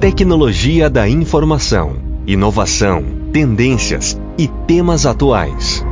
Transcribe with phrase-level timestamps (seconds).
[0.00, 1.96] Tecnologia da informação,
[2.26, 3.02] inovação,
[3.32, 5.82] tendências e temas atuais.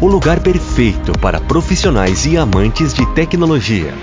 [0.00, 3.94] O lugar perfeito para profissionais e amantes de tecnologia.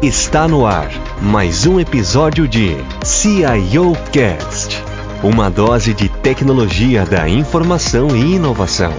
[0.00, 4.80] Está no ar mais um episódio de CIO Cast,
[5.24, 8.94] uma dose de tecnologia da informação e inovação.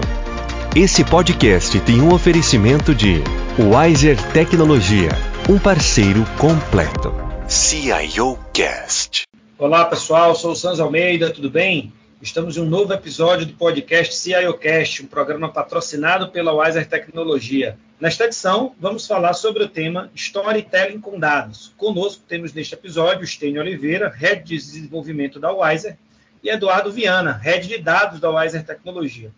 [0.76, 3.24] Esse podcast tem um oferecimento de
[3.58, 5.12] Wiser Tecnologia,
[5.50, 7.14] um parceiro completo.
[7.48, 9.24] CIO Cast.
[9.64, 11.94] Olá pessoal, sou o Sanz Almeida, tudo bem?
[12.22, 17.78] Estamos em um novo episódio do podcast CIOcast, um programa patrocinado pela Wiser Tecnologia.
[17.98, 21.74] Nesta edição, vamos falar sobre o tema Storytelling com dados.
[21.78, 25.98] Conosco temos neste episódio Stênio Oliveira, Head de Desenvolvimento da Wiser,
[26.44, 29.32] e Eduardo Viana, Head de Dados da Wiser Tecnologia.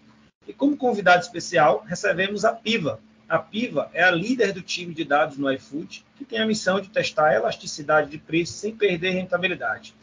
[0.48, 3.00] E como convidado especial, recebemos a Piva.
[3.30, 6.82] A Piva é a líder do time de dados no iFood, que tem a missão
[6.82, 9.94] de testar a elasticidade de preço sem perder rentabilidade.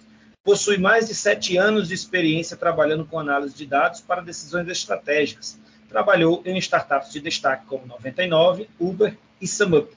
[0.44, 5.58] Possui mais de sete anos de experiência trabalhando com análise de dados para decisões estratégicas.
[5.88, 9.92] Trabalhou em startups de destaque como 99, Uber e SumUp.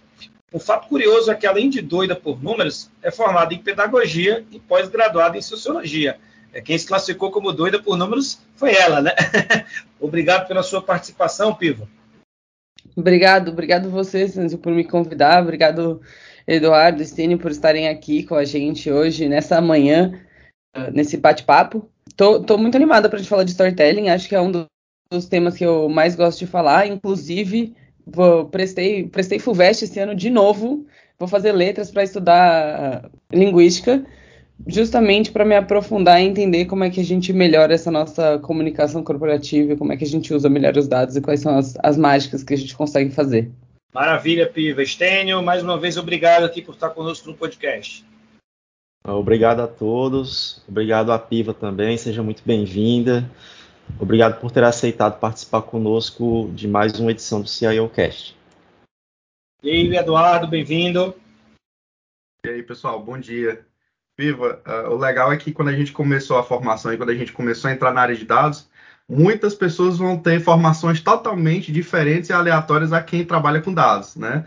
[0.54, 4.60] Um fato curioso é que, além de doida por números, é formada em pedagogia e
[4.60, 6.18] pós-graduada em sociologia.
[6.54, 9.12] É, quem se classificou como doida por números foi ela, né?
[10.00, 11.90] obrigado pela sua participação, Pivo.
[12.96, 15.44] Obrigado, obrigado você, Sanzio, por me convidar.
[15.44, 16.02] Obrigado,
[16.48, 20.22] Eduardo e Stine, por estarem aqui com a gente hoje, nessa manhã,
[20.94, 21.90] nesse bate-papo.
[22.16, 24.10] Tô, tô, muito animada para a gente falar de storytelling.
[24.10, 24.52] Acho que é um
[25.12, 26.88] dos temas que eu mais gosto de falar.
[26.88, 30.86] Inclusive, vou, prestei, prestei FUVEST esse ano de novo.
[31.18, 34.06] Vou fazer letras para estudar linguística
[34.68, 39.04] justamente para me aprofundar e entender como é que a gente melhora essa nossa comunicação
[39.04, 41.98] corporativa, como é que a gente usa melhor os dados e quais são as, as
[41.98, 43.52] mágicas que a gente consegue fazer.
[43.94, 44.84] Maravilha, Piva.
[44.84, 48.06] Estênio, mais uma vez, obrigado aqui por estar conosco no podcast.
[49.08, 53.30] Obrigado a todos, obrigado a Piva também, seja muito bem-vinda.
[54.00, 58.36] Obrigado por ter aceitado participar conosco de mais uma edição do CIOcast.
[59.62, 61.14] E aí, Eduardo, bem-vindo.
[62.44, 63.64] E aí, pessoal, bom dia.
[64.18, 67.16] Viva, uh, o legal é que quando a gente começou a formação e quando a
[67.16, 68.68] gente começou a entrar na área de dados,
[69.08, 74.46] muitas pessoas vão ter formações totalmente diferentes e aleatórias a quem trabalha com dados, né?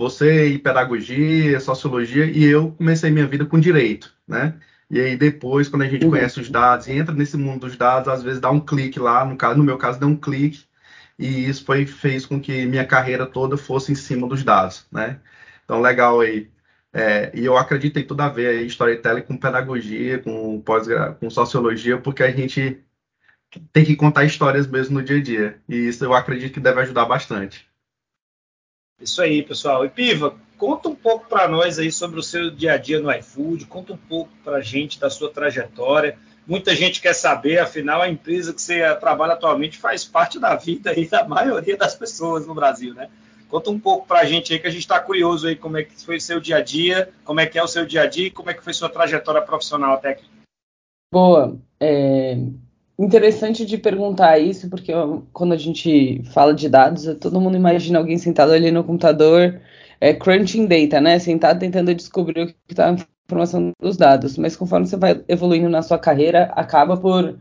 [0.00, 4.54] Você em pedagogia, sociologia e eu comecei minha vida com direito, né?
[4.90, 6.12] E aí depois, quando a gente uhum.
[6.12, 9.26] conhece os dados e entra nesse mundo dos dados, às vezes dá um clique lá,
[9.26, 10.64] no, caso, no meu caso deu um clique,
[11.18, 15.20] e isso foi, fez com que minha carreira toda fosse em cima dos dados, né?
[15.64, 16.50] Então, legal aí
[16.92, 20.86] é, e eu acredito em tudo a ver aí, storytelling com pedagogia, com pós
[21.20, 22.82] com sociologia, porque a gente
[23.72, 25.62] tem que contar histórias mesmo no dia a dia.
[25.68, 27.69] E isso eu acredito que deve ajudar bastante.
[29.00, 29.84] Isso aí, pessoal.
[29.84, 33.10] E Piva, conta um pouco para nós aí sobre o seu dia a dia no
[33.10, 36.18] iFood, conta um pouco para a gente da sua trajetória.
[36.46, 40.90] Muita gente quer saber, afinal, a empresa que você trabalha atualmente faz parte da vida
[40.90, 43.08] aí da maioria das pessoas no Brasil, né?
[43.48, 45.84] Conta um pouco para a gente aí, que a gente está curioso aí como é
[45.84, 48.06] que foi o seu dia a dia, como é que é o seu dia a
[48.06, 50.24] dia e como é que foi sua trajetória profissional até aqui.
[51.12, 51.58] Boa.
[51.80, 52.36] É
[53.04, 54.92] interessante de perguntar isso, porque
[55.32, 59.60] quando a gente fala de dados, todo mundo imagina alguém sentado ali no computador,
[60.00, 61.18] é, crunching data, né?
[61.18, 64.36] Sentado tentando descobrir o que está na informação dos dados.
[64.36, 67.38] Mas conforme você vai evoluindo na sua carreira, acaba por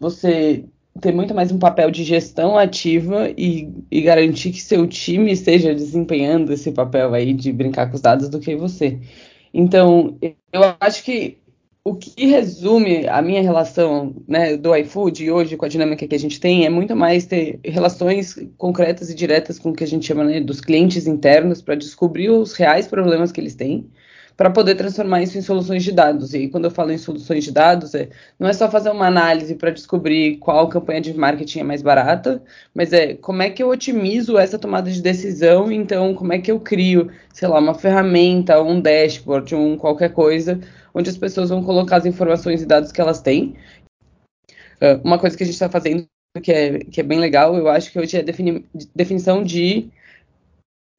[0.00, 0.64] você
[1.00, 5.74] ter muito mais um papel de gestão ativa e, e, garantir que seu time esteja
[5.74, 8.98] desempenhando esse papel aí de brincar com os dados do que você.
[9.52, 10.18] Então,
[10.52, 11.38] eu acho que
[11.86, 16.18] o que resume a minha relação né, do iFood hoje com a dinâmica que a
[16.18, 20.04] gente tem é muito mais ter relações concretas e diretas com o que a gente
[20.04, 23.88] chama né, dos clientes internos para descobrir os reais problemas que eles têm
[24.36, 26.34] para poder transformar isso em soluções de dados.
[26.34, 29.06] E aí, quando eu falo em soluções de dados, é, não é só fazer uma
[29.06, 32.42] análise para descobrir qual campanha de marketing é mais barata,
[32.74, 36.50] mas é como é que eu otimizo essa tomada de decisão, então como é que
[36.52, 40.60] eu crio, sei lá, uma ferramenta, um dashboard, um qualquer coisa,
[40.96, 43.54] onde as pessoas vão colocar as informações e dados que elas têm.
[44.80, 46.06] Uh, uma coisa que a gente está fazendo
[46.42, 48.64] que é, que é bem legal, eu acho que hoje é defini
[48.94, 49.90] definição de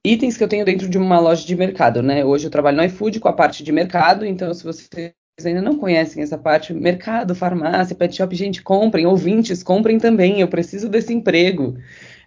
[0.06, 2.24] itens que eu tenho dentro de uma loja de mercado, né?
[2.24, 5.14] Hoje eu trabalho no iFood com a parte de mercado, então se vocês
[5.44, 10.48] ainda não conhecem essa parte, mercado, farmácia, pet shop, gente, comprem, ouvintes, comprem também, eu
[10.48, 11.78] preciso desse emprego.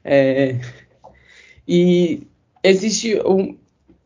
[0.05, 0.57] É...
[1.67, 2.27] E
[2.63, 3.57] existe um,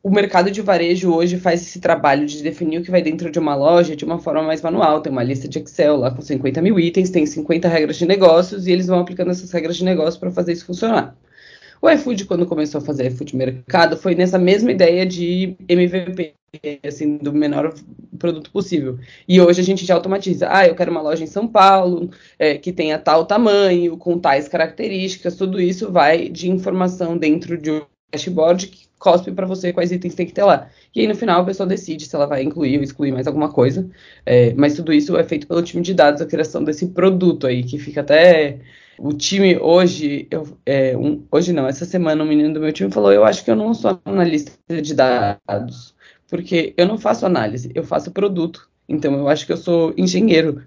[0.05, 3.39] o mercado de varejo hoje faz esse trabalho de definir o que vai dentro de
[3.39, 5.01] uma loja de uma forma mais manual.
[5.01, 8.67] Tem uma lista de Excel lá com 50 mil itens, tem 50 regras de negócios
[8.67, 11.17] e eles vão aplicando essas regras de negócio para fazer isso funcionar.
[11.81, 16.35] O iFood, quando começou a fazer iFood Mercado, foi nessa mesma ideia de MVP,
[16.87, 17.73] assim, do menor
[18.19, 18.99] produto possível.
[19.27, 20.49] E hoje a gente já automatiza.
[20.51, 24.49] Ah, eu quero uma loja em São Paulo, é, que tenha tal tamanho, com tais
[24.49, 27.81] características, tudo isso vai de informação dentro de um
[28.13, 30.69] dashboard que cospe para você quais itens tem que ter lá.
[30.95, 33.51] E aí no final a pessoa decide se ela vai incluir ou excluir mais alguma
[33.53, 33.89] coisa.
[34.25, 37.63] É, mas tudo isso é feito pelo time de dados, a criação desse produto aí,
[37.63, 38.61] que fica até.
[38.99, 42.91] O time hoje, eu, é, um, hoje não, essa semana um menino do meu time
[42.93, 45.95] falou: Eu acho que eu não sou analista de dados,
[46.29, 48.69] porque eu não faço análise, eu faço produto.
[48.89, 50.63] Então eu acho que eu sou engenheiro.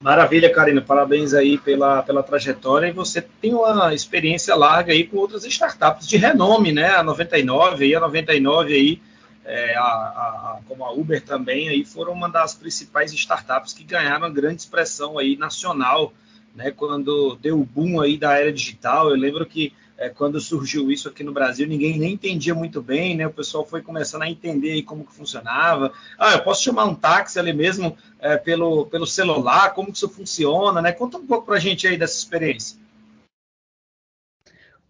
[0.00, 0.82] Maravilha, Karina.
[0.82, 2.88] Parabéns aí pela, pela trajetória.
[2.88, 6.90] E você tem uma experiência larga aí com outras startups de renome, né?
[6.90, 9.00] A 99 aí, a 99 aí,
[9.44, 14.30] é, a, a, como a Uber também, aí foram uma das principais startups que ganharam
[14.30, 16.12] grande expressão aí nacional,
[16.54, 16.70] né?
[16.70, 19.08] Quando deu o boom aí da era digital.
[19.08, 23.16] Eu lembro que é, quando surgiu isso aqui no Brasil, ninguém nem entendia muito bem,
[23.16, 23.26] né?
[23.26, 25.92] O pessoal foi começando a entender como que funcionava.
[26.18, 30.08] Ah, eu posso chamar um táxi ali mesmo é, pelo, pelo celular, como que isso
[30.08, 30.92] funciona, né?
[30.92, 32.78] Conta um pouco para a gente aí dessa experiência.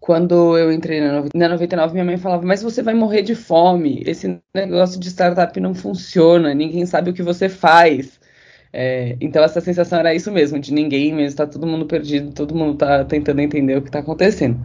[0.00, 4.40] Quando eu entrei na 99, minha mãe falava, mas você vai morrer de fome, esse
[4.54, 8.20] negócio de startup não funciona, ninguém sabe o que você faz.
[8.78, 12.54] É, então essa sensação era isso mesmo, de ninguém mesmo, tá todo mundo perdido, todo
[12.54, 14.60] mundo tá tentando entender o que está acontecendo.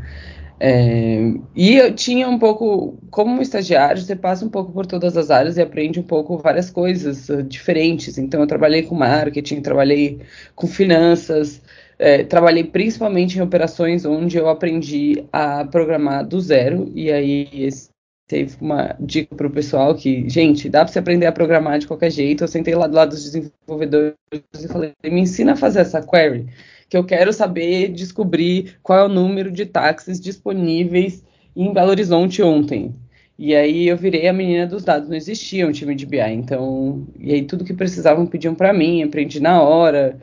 [0.60, 5.32] É, e eu tinha um pouco, como estagiário, você passa um pouco por todas as
[5.32, 8.18] áreas e aprende um pouco várias coisas uh, diferentes.
[8.18, 10.20] Então, eu trabalhei com marketing, trabalhei
[10.56, 11.62] com finanças,
[11.98, 16.92] é, trabalhei principalmente em operações onde eu aprendi a programar do zero.
[16.96, 17.91] E aí, esse,
[18.32, 21.88] teve uma dica para o pessoal que, gente, dá para você aprender a programar de
[21.88, 22.46] qualquer jeito.
[22.46, 24.16] Eu sentei lá do lado dos desenvolvedores
[24.58, 26.48] e falei, me ensina a fazer essa query
[26.90, 31.24] que eu quero saber descobrir qual é o número de táxis disponíveis
[31.56, 32.96] em Belo Horizonte ontem.
[33.38, 37.08] E aí eu virei a menina dos dados, não existia um time de BI, então,
[37.18, 40.20] e aí tudo que precisavam pediam para mim, aprendi na hora,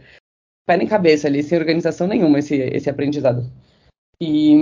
[0.66, 3.50] pé nem cabeça ali, sem organização nenhuma esse, esse aprendizado.
[4.20, 4.54] E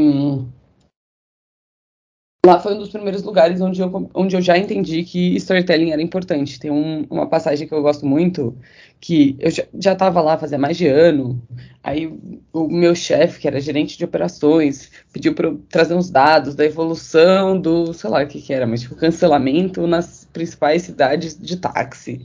[2.46, 6.00] lá foi um dos primeiros lugares onde eu, onde eu já entendi que storytelling era
[6.00, 6.58] importante.
[6.58, 8.56] Tem um, uma passagem que eu gosto muito,
[9.00, 11.43] que eu já estava lá fazia mais de ano,
[11.82, 12.12] aí
[12.52, 16.64] o meu chefe, que era gerente de operações, pediu para eu trazer uns dados da
[16.64, 21.56] evolução do, sei lá o que, que era, mas tipo, cancelamento nas principais cidades de
[21.56, 22.25] táxi.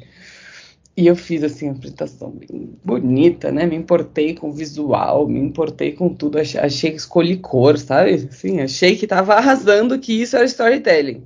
[0.95, 3.65] E eu fiz assim uma apresentação bem bonita, né?
[3.65, 8.13] Me importei com o visual, me importei com tudo, achei, achei que escolhi cor, sabe?
[8.13, 11.23] Assim, achei que tava arrasando que isso era storytelling.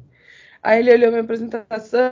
[0.61, 2.11] Aí ele olhou minha apresentação,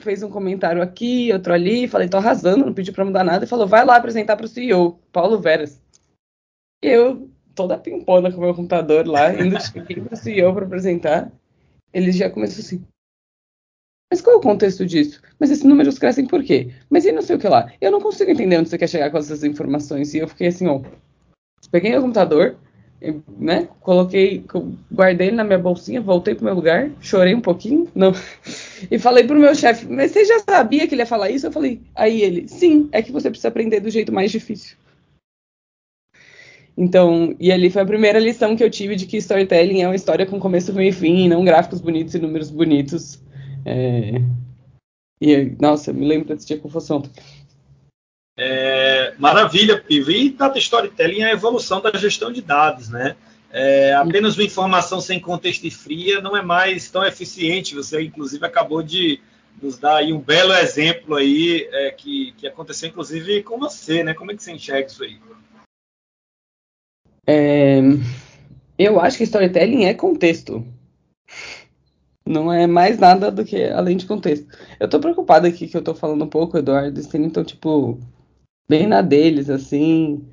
[0.00, 3.48] fez um comentário aqui, outro ali, falei, tô arrasando, não pediu para mudar nada, e
[3.48, 5.80] falou, vai lá apresentar para o CEO, Paulo Veras.
[6.82, 11.32] E eu, toda pimpona com o meu computador lá, indo cheguei pro CEO para apresentar,
[11.92, 12.84] ele já começou assim,
[14.14, 15.20] mas qual é o contexto disso?
[15.40, 16.68] Mas esses números crescem por quê?
[16.88, 17.72] Mas e não sei o que lá?
[17.80, 20.14] Eu não consigo entender onde você quer chegar com essas informações.
[20.14, 20.82] E eu fiquei assim, ó.
[21.68, 22.54] Peguei o computador,
[23.36, 23.66] né?
[23.80, 24.44] Coloquei,
[24.92, 28.12] guardei ele na minha bolsinha, voltei pro meu lugar, chorei um pouquinho, não.
[28.88, 31.48] E falei pro meu chefe, mas você já sabia que ele ia falar isso?
[31.48, 34.76] Eu falei, aí ele, sim, é que você precisa aprender do jeito mais difícil.
[36.78, 39.96] Então, e ali foi a primeira lição que eu tive de que storytelling é uma
[39.96, 43.18] história com começo, meio e fim, e não gráficos bonitos e números bonitos.
[43.64, 44.20] É...
[45.20, 47.10] E, nossa, me lembro desse dia com fosse ontem.
[48.36, 50.10] É, maravilha, Pivo.
[50.10, 53.16] E data storytelling é a evolução da gestão de dados, né?
[53.50, 57.74] É, apenas uma informação sem contexto e fria não é mais tão eficiente.
[57.76, 59.20] Você, inclusive, acabou de
[59.62, 64.12] nos dar aí um belo exemplo aí é, que, que aconteceu, inclusive, com você, né?
[64.12, 65.18] Como é que você enxerga isso aí?
[67.26, 67.80] É,
[68.76, 70.66] eu acho que storytelling é contexto.
[72.26, 74.46] Não é mais nada do que além de contexto.
[74.80, 77.98] Eu tô preocupado aqui que eu tô falando um pouco, Eduardo, e então, tipo,
[78.68, 80.26] bem na deles, assim,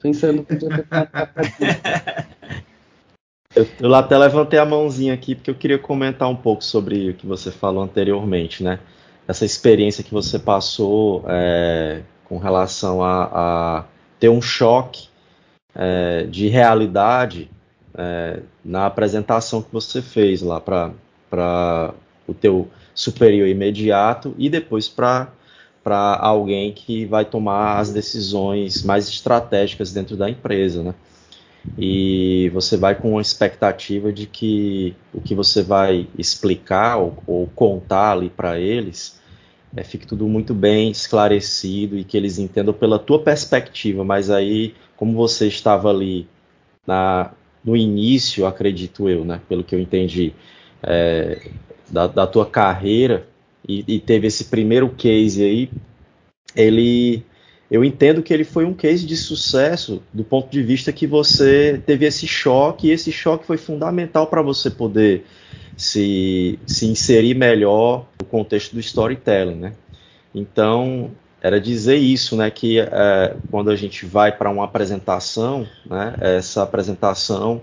[0.00, 0.86] pensando que podia ter
[3.54, 7.14] eu, eu até levantei a mãozinha aqui porque eu queria comentar um pouco sobre o
[7.14, 8.80] que você falou anteriormente, né?
[9.28, 13.84] Essa experiência que você passou é, com relação a, a,
[14.18, 15.08] ter um choque
[15.74, 17.50] é, de realidade
[17.96, 20.92] é, na apresentação que você fez lá para
[21.36, 21.94] para
[22.26, 25.28] o teu superior imediato e depois para
[25.84, 30.94] para alguém que vai tomar as decisões mais estratégicas dentro da empresa, né?
[31.78, 37.46] E você vai com a expectativa de que o que você vai explicar ou, ou
[37.54, 39.20] contar ali para eles
[39.76, 44.74] é, fique tudo muito bem esclarecido e que eles entendam pela tua perspectiva, mas aí,
[44.96, 46.26] como você estava ali
[46.84, 47.30] na,
[47.62, 50.32] no início, acredito eu, né, pelo que eu entendi,
[50.86, 51.40] é,
[51.90, 53.26] da, da, tua carreira
[53.68, 55.70] e, e, teve esse primeiro case aí,
[56.54, 57.24] ele,
[57.70, 61.82] eu entendo que ele foi um case de sucesso do ponto de vista que você
[61.84, 65.24] teve esse choque e esse choque foi fundamental para você poder
[65.76, 69.72] se, se inserir melhor no contexto do storytelling, né?
[70.34, 76.14] Então, era dizer isso, né, que é, quando a gente vai para uma apresentação, né,
[76.20, 77.62] essa apresentação,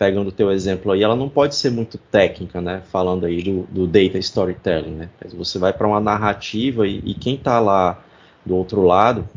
[0.00, 3.64] pegando o teu exemplo aí, ela não pode ser muito técnica, né, falando aí do,
[3.64, 8.02] do data storytelling, né, você vai para uma narrativa e, e quem está lá
[8.44, 9.28] do outro lado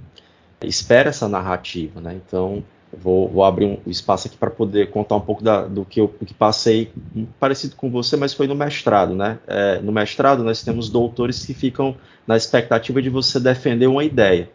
[0.63, 2.63] espera essa narrativa, né, então
[2.95, 6.07] Vou, vou, abrir um espaço aqui para poder contar um pouco da, do, que eu,
[6.07, 6.91] que passei,
[7.39, 9.39] parecido com você, mas foi no mestrado, né?
[9.47, 11.95] É, no mestrado nós temos doutores que ficam
[12.27, 14.47] na expectativa de você defender uma ideia.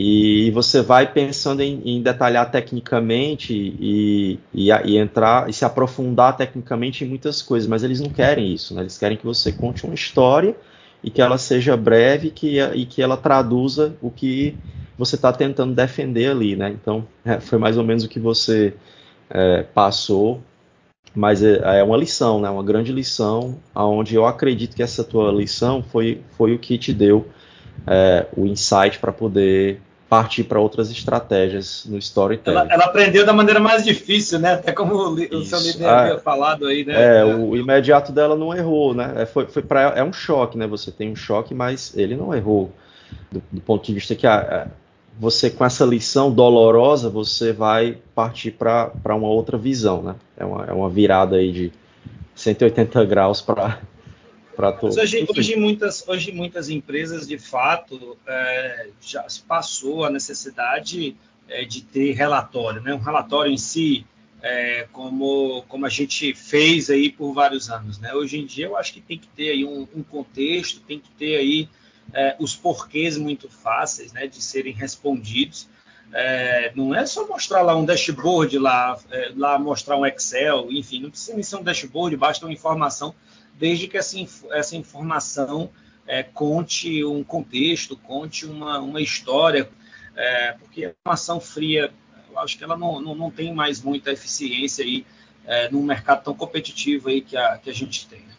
[0.00, 6.36] E você vai pensando em, em detalhar tecnicamente e, e, e, entrar e se aprofundar
[6.36, 8.82] tecnicamente em muitas coisas, mas eles não querem isso, né?
[8.82, 10.54] Eles querem que você conte uma história
[11.02, 14.56] e que ela seja breve que, e que ela traduza o que
[14.96, 16.70] você está tentando defender ali, né?
[16.70, 18.74] Então, é, foi mais ou menos o que você
[19.28, 20.40] é, passou,
[21.12, 22.48] mas é, é, uma lição, né?
[22.48, 26.92] Uma grande lição, aonde eu acredito que essa tua lição foi, foi o que te
[26.92, 27.26] deu
[27.84, 32.56] é, o insight para poder partir para outras estratégias no storytelling.
[32.56, 34.54] Ela, ela, aprendeu da maneira mais difícil, né?
[34.54, 37.20] Até como o, o seu líder ah, havia falado aí, né?
[37.20, 39.12] É, o imediato dela não errou, né?
[39.16, 40.66] É, foi, foi pra, é um choque, né?
[40.66, 42.72] Você tem um choque, mas ele não errou.
[43.30, 44.68] Do, do ponto de vista que a,
[45.18, 50.14] você com essa lição dolorosa, você vai partir para uma outra visão, né?
[50.36, 51.72] É uma, é uma virada aí de
[52.34, 53.78] 180 graus para
[54.58, 54.96] para todos.
[54.96, 61.16] Hoje, hoje, muitas, hoje muitas empresas, de fato, é, já se passou a necessidade
[61.48, 62.92] é, de ter relatório, né?
[62.92, 64.04] Um relatório em si,
[64.42, 68.12] é, como, como a gente fez aí por vários anos, né?
[68.12, 71.10] Hoje em dia, eu acho que tem que ter aí um, um contexto, tem que
[71.10, 71.68] ter aí
[72.12, 75.68] é, os porquês muito fáceis né, de serem respondidos.
[76.12, 81.00] É, não é só mostrar lá um dashboard, lá, é, lá mostrar um Excel, enfim,
[81.00, 83.14] não precisa nem ser um dashboard, basta uma informação,
[83.58, 84.16] desde que essa,
[84.50, 85.70] essa informação
[86.06, 89.68] é, conte um contexto, conte uma, uma história,
[90.16, 91.92] é, porque a informação fria,
[92.30, 95.04] eu acho que ela não, não, não tem mais muita eficiência aí
[95.44, 98.20] é, num mercado tão competitivo aí que a, que a gente tem.
[98.20, 98.34] Né?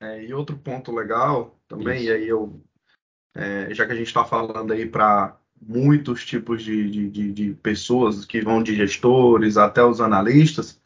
[0.00, 2.06] É, e outro ponto legal também, Isso.
[2.06, 2.60] e aí eu
[3.34, 8.24] é, já que a gente está falando aí para muitos tipos de, de, de, pessoas
[8.24, 10.77] que vão de gestores até os analistas,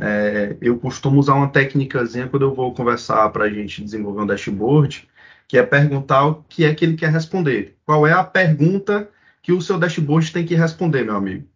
[0.00, 4.26] é, eu costumo usar uma técnicazinha quando eu vou conversar para a gente desenvolver um
[4.26, 5.08] dashboard,
[5.46, 7.76] que é perguntar o que é que ele quer responder.
[7.84, 9.08] Qual é a pergunta
[9.42, 11.46] que o seu dashboard tem que responder, meu amigo?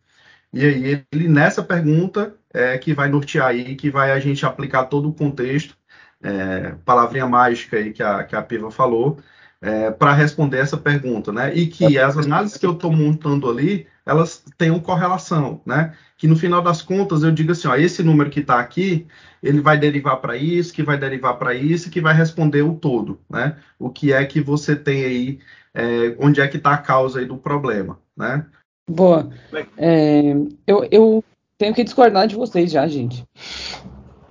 [0.52, 4.84] E aí, ele nessa pergunta é que vai nortear aí, que vai a gente aplicar
[4.84, 5.76] todo o contexto,
[6.22, 9.18] é, palavrinha mágica aí que a, que a Piva falou,
[9.60, 11.54] é, para responder essa pergunta, né?
[11.54, 15.94] E que as análises que eu estou montando ali, elas tenham correlação, né?
[16.16, 19.06] Que no final das contas eu digo assim, ó, esse número que está aqui,
[19.42, 23.18] ele vai derivar para isso, que vai derivar para isso, que vai responder o todo,
[23.28, 23.56] né?
[23.78, 25.38] O que é que você tem aí,
[25.72, 28.44] é, onde é que está a causa aí do problema, né?
[28.88, 29.30] Boa.
[29.78, 30.34] É,
[30.66, 31.24] eu, eu
[31.56, 33.24] tenho que discordar de vocês já, gente.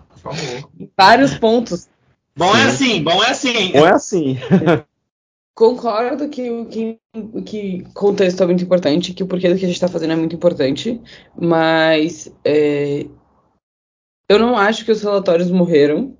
[0.09, 0.69] Por favor.
[0.95, 1.89] Vários pontos.
[2.35, 3.71] Bom é assim, bom é assim.
[3.71, 4.37] Bom é assim.
[5.55, 6.99] Concordo que o que,
[7.45, 10.15] que contexto é muito importante, que o porquê do que a gente está fazendo é
[10.15, 10.99] muito importante,
[11.39, 13.05] mas é,
[14.27, 16.17] eu não acho que os relatórios morreram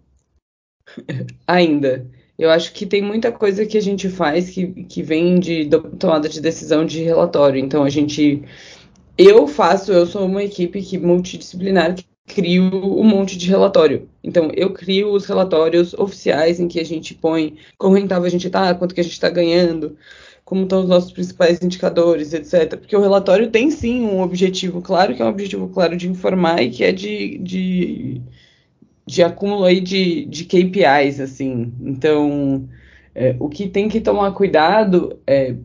[1.47, 2.07] ainda.
[2.37, 6.29] Eu acho que tem muita coisa que a gente faz que, que vem de tomada
[6.29, 7.59] de decisão de relatório.
[7.59, 8.43] Então a gente.
[9.17, 14.09] Eu faço, eu sou uma equipe que, multidisciplinar que crio um monte de relatório.
[14.23, 18.47] Então, eu crio os relatórios oficiais em que a gente põe como rentável a gente
[18.47, 19.97] está, quanto que a gente está ganhando,
[20.45, 22.77] como estão os nossos principais indicadores, etc.
[22.77, 26.61] Porque o relatório tem sim um objetivo claro, que é um objetivo claro de informar
[26.61, 28.21] e que é de, de,
[29.05, 31.73] de acúmulo aí de, de KPIs, assim.
[31.81, 32.67] Então,
[33.13, 35.55] é, o que tem que tomar cuidado é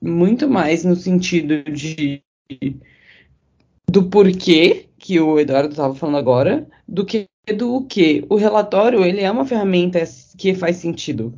[0.00, 2.22] muito mais no sentido de
[3.90, 9.22] do porquê que o Eduardo estava falando agora, do que do que o relatório ele
[9.22, 10.02] é uma ferramenta
[10.36, 11.34] que faz sentido.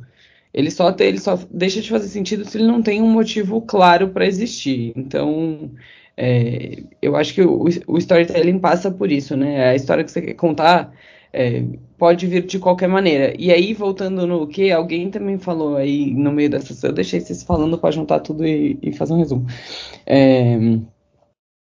[0.53, 4.09] Ele só, ele só deixa de fazer sentido se ele não tem um motivo claro
[4.09, 4.91] para existir.
[4.95, 5.71] Então,
[6.17, 9.69] é, eu acho que o, o, storytelling passa por isso, né?
[9.69, 10.93] A história que você quer contar
[11.31, 11.63] é,
[11.97, 13.33] pode vir de qualquer maneira.
[13.39, 17.43] E aí, voltando no que alguém também falou aí no meio dessa, eu deixei vocês
[17.43, 19.47] falando para juntar tudo e, e, fazer um resumo.
[20.05, 20.57] É,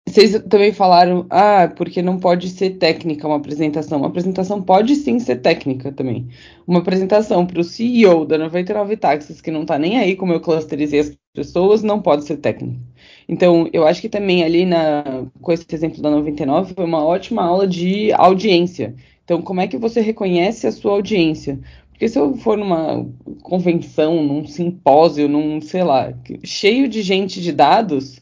[0.08, 3.98] vocês também falaram, ah, porque não pode ser técnica uma apresentação.
[3.98, 6.30] Uma apresentação pode sim ser técnica também.
[6.66, 10.40] Uma apresentação para o CEO da 99 Taxas, que não está nem aí como eu
[10.40, 12.80] clusterizei as pessoas, não pode ser técnica.
[13.28, 17.44] Então, eu acho que também ali na, com esse exemplo da 99 foi uma ótima
[17.44, 18.96] aula de audiência.
[19.26, 21.60] Então, como é que você reconhece a sua audiência?
[21.92, 23.06] Porque se eu for numa
[23.42, 28.22] convenção, num simpósio, num, sei lá, cheio de gente de dados,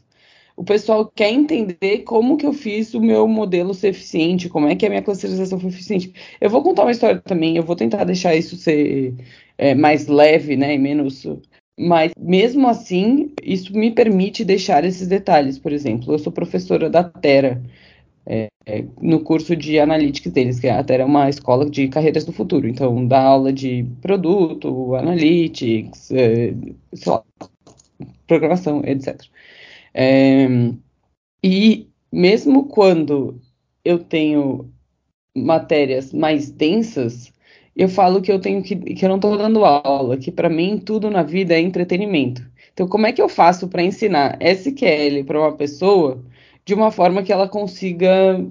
[0.56, 4.74] o pessoal quer entender como que eu fiz o meu modelo ser eficiente, como é
[4.74, 6.12] que a minha clusterização foi eficiente.
[6.40, 9.14] Eu vou contar uma história também, eu vou tentar deixar isso ser
[9.58, 11.26] é, mais leve, né, e menos...
[11.78, 15.58] Mas, mesmo assim, isso me permite deixar esses detalhes.
[15.58, 17.62] Por exemplo, eu sou professora da Terra,
[18.24, 18.48] é,
[18.98, 22.66] no curso de Analytics deles, que a Terra é uma escola de carreiras do futuro.
[22.66, 26.54] Então, dá aula de produto, Analytics, é,
[28.26, 29.20] programação, etc.
[29.98, 30.46] É,
[31.42, 33.40] e mesmo quando
[33.82, 34.70] eu tenho
[35.34, 37.32] matérias mais densas,
[37.74, 40.78] eu falo que eu tenho que, que eu não estou dando aula, que para mim
[40.78, 42.42] tudo na vida é entretenimento.
[42.72, 46.22] Então, como é que eu faço para ensinar SQL para uma pessoa
[46.64, 48.44] de uma forma que ela consiga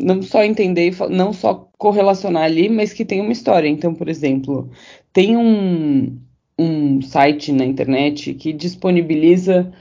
[0.00, 3.68] não só entender, não só correlacionar ali, mas que tenha uma história.
[3.68, 4.70] Então, por exemplo,
[5.12, 6.18] tem um,
[6.58, 9.72] um site na internet que disponibiliza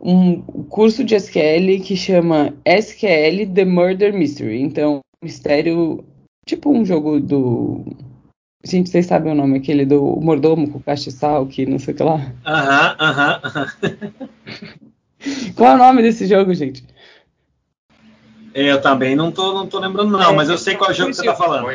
[0.00, 4.60] um curso de SQL que chama SQL The Murder Mystery.
[4.60, 6.04] Então, mistério,
[6.46, 7.84] tipo um jogo do.
[8.64, 12.02] Gente, vocês sabem o nome, aquele do mordomo com castiçal, que não sei o que
[12.02, 12.32] lá.
[12.44, 13.66] Aham, aham, aham.
[15.54, 16.84] Qual é o nome desse jogo, gente?
[18.54, 21.24] Eu também não tô, não tô lembrando, não, mas eu sei qual jogo que você
[21.24, 21.66] tá falando.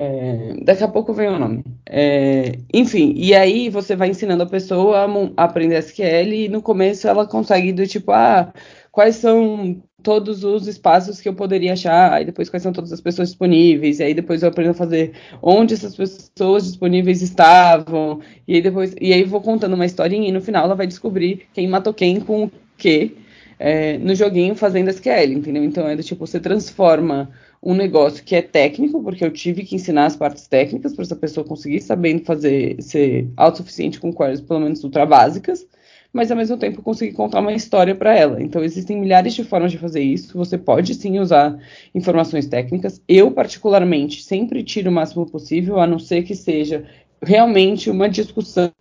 [0.00, 1.64] É, daqui a pouco vem o nome.
[1.84, 7.08] É, enfim, e aí você vai ensinando a pessoa a, aprender SQL e no começo
[7.08, 8.52] ela consegue do tipo, ah,
[8.92, 13.00] quais são todos os espaços que eu poderia achar, aí depois quais são todas as
[13.00, 18.54] pessoas disponíveis, e aí depois eu aprendo a fazer onde essas pessoas disponíveis estavam, e
[18.54, 21.66] aí depois, e aí vou contando uma historinha e no final ela vai descobrir quem
[21.66, 23.16] matou quem com o quê
[23.58, 25.64] é, no joguinho fazendo SQL, entendeu?
[25.64, 27.28] Então é do tipo, você transforma
[27.62, 31.16] um negócio que é técnico, porque eu tive que ensinar as partes técnicas para essa
[31.16, 35.66] pessoa conseguir sabendo fazer, ser autossuficiente com queries, pelo menos ultra básicas,
[36.12, 38.42] mas ao mesmo tempo conseguir contar uma história para ela.
[38.42, 40.36] Então existem milhares de formas de fazer isso.
[40.38, 41.58] Você pode sim usar
[41.94, 43.02] informações técnicas.
[43.06, 46.84] Eu particularmente sempre tiro o máximo possível, a não ser que seja
[47.22, 48.72] realmente uma discussão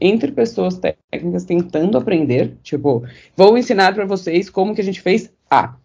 [0.00, 3.02] entre pessoas técnicas tentando aprender, tipo,
[3.34, 5.76] vou ensinar para vocês como que a gente fez A.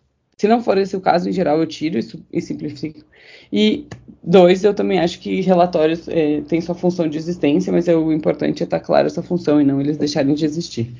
[0.41, 1.99] Se não for esse o caso, em geral, eu tiro
[2.33, 3.05] e simplifico.
[3.53, 3.85] E
[4.23, 8.11] dois, eu também acho que relatórios é, têm sua função de existência, mas é, o
[8.11, 10.95] importante é estar claro essa função e não eles deixarem de existir.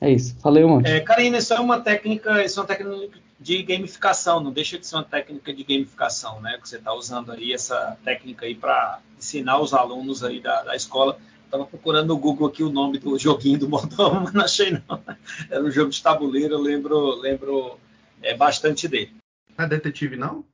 [0.00, 0.90] É isso, falei um monte.
[0.90, 4.84] É, Karina, isso é uma técnica, isso é uma técnica de gamificação, não deixa de
[4.84, 6.58] ser uma técnica de gamificação, né?
[6.60, 10.74] Que você está usando aí essa técnica aí para ensinar os alunos aí da, da
[10.74, 11.16] escola.
[11.44, 15.00] Estava procurando no Google aqui o nome do joguinho do Mordomo, mas não achei não.
[15.48, 17.78] Era um jogo de tabuleiro, lembro, lembro
[18.22, 19.10] é, bastante dele.
[19.56, 20.44] Não é detetive, não?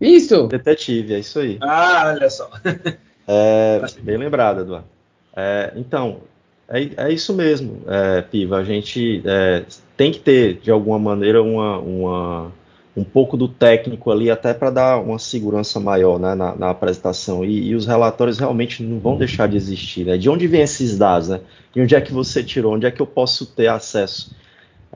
[0.00, 0.46] Isso!
[0.46, 1.58] Detetive, é isso aí.
[1.60, 2.50] Ah, olha só.
[3.28, 4.86] É, bem lembrado, Eduardo.
[5.34, 6.20] É, então,
[6.68, 8.58] é, é isso mesmo, é, Piva.
[8.58, 9.64] A gente é,
[9.96, 12.52] tem que ter, de alguma maneira, uma, uma,
[12.96, 17.44] um pouco do técnico ali, até para dar uma segurança maior né, na, na, apresentação.
[17.44, 20.06] E, e, os relatórios realmente não vão deixar de existir.
[20.06, 20.16] Né?
[20.16, 21.28] De onde vêm esses dados?
[21.28, 21.40] Né?
[21.74, 22.74] De onde é que você tirou?
[22.74, 24.30] Onde é que eu posso ter acesso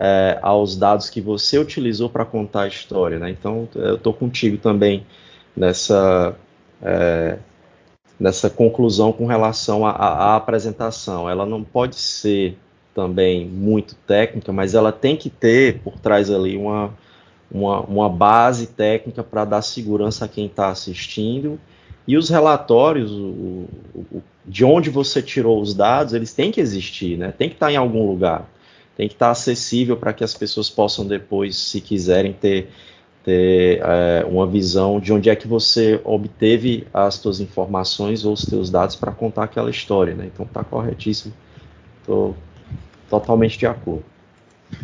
[0.00, 3.18] é, aos dados que você utilizou para contar a história?
[3.18, 3.30] Né?
[3.30, 5.06] Então, eu estou contigo também
[5.54, 6.34] nessa.
[6.82, 7.38] É,
[8.18, 11.28] nessa conclusão com relação à apresentação.
[11.28, 12.58] Ela não pode ser
[12.94, 16.92] também muito técnica, mas ela tem que ter por trás ali uma,
[17.50, 21.58] uma, uma base técnica para dar segurança a quem está assistindo.
[22.06, 27.16] E os relatórios, o, o, de onde você tirou os dados, eles têm que existir,
[27.16, 27.32] né?
[27.36, 28.50] tem que estar tá em algum lugar,
[28.96, 32.70] tem que estar acessível para que as pessoas possam depois, se quiserem, ter
[33.24, 38.42] ter é, uma visão de onde é que você obteve as suas informações ou os
[38.42, 40.30] seus dados para contar aquela história, né?
[40.32, 41.34] Então está corretíssimo,
[42.00, 42.34] estou
[43.08, 44.04] totalmente de acordo.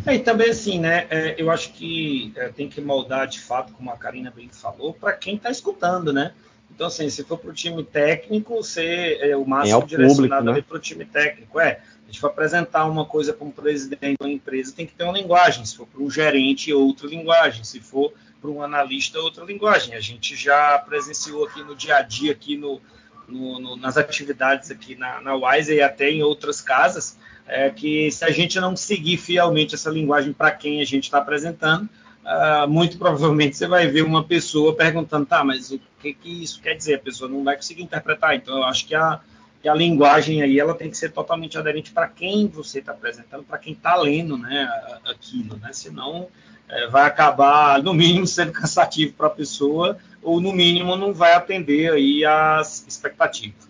[0.05, 1.07] É, e também assim, né?
[1.09, 4.93] É, eu acho que é, tem que moldar de fato, como a Karina bem falou,
[4.93, 6.33] para quem está escutando, né?
[6.73, 10.61] Então, assim, se for para o time técnico, você é o máximo é direcionado né?
[10.61, 11.59] para o time técnico.
[11.59, 14.93] É, a gente for apresentar uma coisa para um presidente de uma empresa, tem que
[14.93, 15.65] ter uma linguagem.
[15.65, 17.63] Se for para um gerente, outra linguagem.
[17.63, 19.95] Se for para um analista outra linguagem.
[19.95, 22.79] A gente já presenciou aqui no dia a dia, aqui no,
[23.27, 28.11] no, no, nas atividades aqui na, na Wise e até em outras casas, é que
[28.11, 31.89] se a gente não seguir fielmente essa linguagem para quem a gente está apresentando,
[32.23, 36.61] uh, muito provavelmente você vai ver uma pessoa perguntando, tá, mas o que, que isso
[36.61, 36.95] quer dizer?
[36.95, 38.35] A pessoa não vai conseguir interpretar.
[38.35, 39.19] Então, eu acho que a,
[39.61, 43.43] que a linguagem aí ela tem que ser totalmente aderente para quem você está apresentando,
[43.43, 44.67] para quem está lendo né,
[45.05, 45.73] aquilo, né?
[45.73, 46.27] Senão
[46.67, 51.33] é, vai acabar, no mínimo, sendo cansativo para a pessoa, ou no mínimo não vai
[51.33, 53.67] atender aí as expectativas.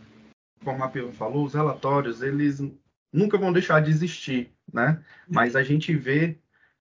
[0.63, 2.61] Como a Pio falou, os relatórios, eles
[3.13, 5.01] nunca vão deixar de existir, né?
[5.27, 6.37] Mas a gente vê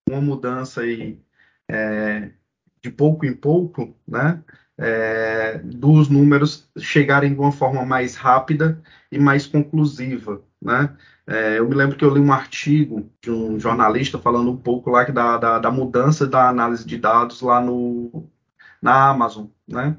[0.09, 1.19] uma mudança aí
[1.69, 2.31] é,
[2.81, 4.43] de pouco em pouco, né?
[4.79, 10.95] É, dos números chegarem de uma forma mais rápida e mais conclusiva, né?
[11.27, 14.89] É, eu me lembro que eu li um artigo de um jornalista falando um pouco
[14.89, 18.29] lá da, da, da mudança da análise de dados lá no,
[18.81, 19.97] na Amazon, né?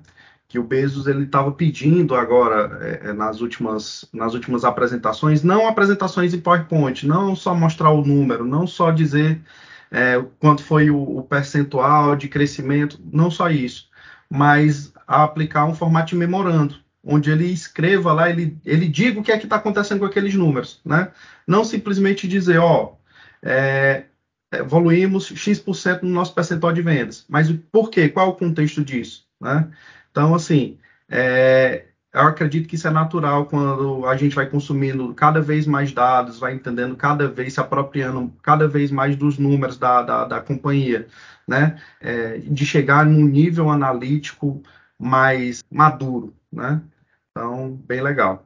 [0.48, 5.68] Que o Bezos ele estava pedindo agora é, é, nas últimas nas últimas apresentações, não
[5.68, 9.42] apresentações em PowerPoint, não só mostrar o número, não só dizer
[9.90, 13.88] é, quanto foi o, o percentual de crescimento, não só isso,
[14.30, 19.32] mas aplicar um formato de memorando, onde ele escreva lá, ele, ele diga o que
[19.32, 21.10] é que está acontecendo com aqueles números, né?
[21.46, 22.94] Não simplesmente dizer, ó,
[23.42, 24.04] é,
[24.52, 27.24] evoluímos X% no nosso percentual de vendas.
[27.28, 28.08] Mas por quê?
[28.08, 29.26] Qual o contexto disso?
[29.40, 29.68] Né?
[30.10, 31.86] Então, assim, é,
[32.22, 36.38] eu acredito que isso é natural quando a gente vai consumindo cada vez mais dados,
[36.38, 41.06] vai entendendo cada vez, se apropriando cada vez mais dos números da, da, da companhia,
[41.46, 41.80] né?
[42.00, 44.62] É, de chegar num nível analítico
[44.98, 46.82] mais maduro, né?
[47.30, 48.44] Então, bem legal.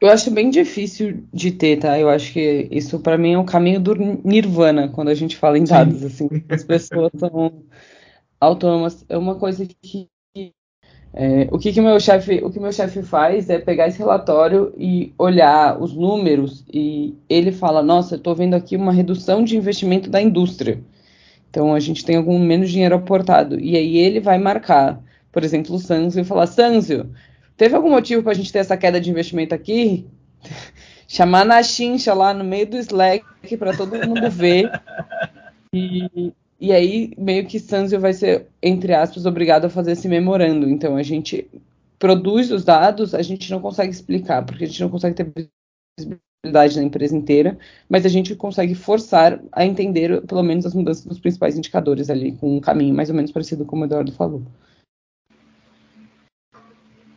[0.00, 1.98] Eu acho bem difícil de ter, tá?
[1.98, 5.58] Eu acho que isso para mim é o caminho do nirvana quando a gente fala
[5.58, 6.06] em dados, Sim.
[6.06, 7.62] assim, as pessoas são
[8.40, 9.04] autônomas.
[9.08, 10.08] É uma coisa que
[11.12, 14.72] é, o que, que meu chefe, o que meu chefe faz é pegar esse relatório
[14.78, 19.56] e olhar os números e ele fala, nossa, eu estou vendo aqui uma redução de
[19.56, 20.80] investimento da indústria.
[21.50, 25.74] Então a gente tem algum menos dinheiro aportado e aí ele vai marcar, por exemplo,
[25.74, 27.10] o Sanzio e falar, Sanzio,
[27.60, 30.08] Teve algum motivo para a gente ter essa queda de investimento aqui?
[31.06, 33.22] Chamar na chincha lá no meio do Slack
[33.58, 34.70] para todo mundo ver.
[35.72, 40.68] E, e aí, meio que Sanzio vai ser, entre aspas, obrigado a fazer esse memorando.
[40.68, 41.48] Então, a gente
[41.98, 45.32] produz os dados, a gente não consegue explicar, porque a gente não consegue ter
[45.98, 51.04] visibilidade na empresa inteira, mas a gente consegue forçar a entender, pelo menos, as mudanças
[51.06, 54.42] dos principais indicadores ali, com um caminho mais ou menos parecido com o Eduardo falou.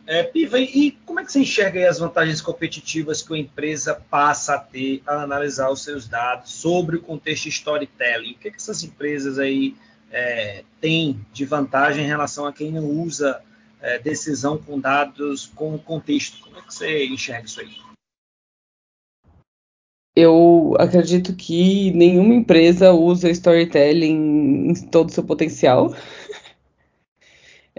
[0.06, 4.54] É, Piva, e como é que você enxerga as vantagens competitivas que a empresa passa
[4.54, 8.32] a ter a analisar os seus dados sobre o contexto storytelling?
[8.32, 9.74] O que, é que essas empresas aí
[10.10, 13.40] é, têm de vantagem em relação a quem não usa
[13.80, 16.38] é, decisão com dados com contexto?
[16.42, 17.84] Como é que você enxerga isso aí?
[20.14, 25.94] Eu acredito que nenhuma empresa usa storytelling em todo o seu potencial.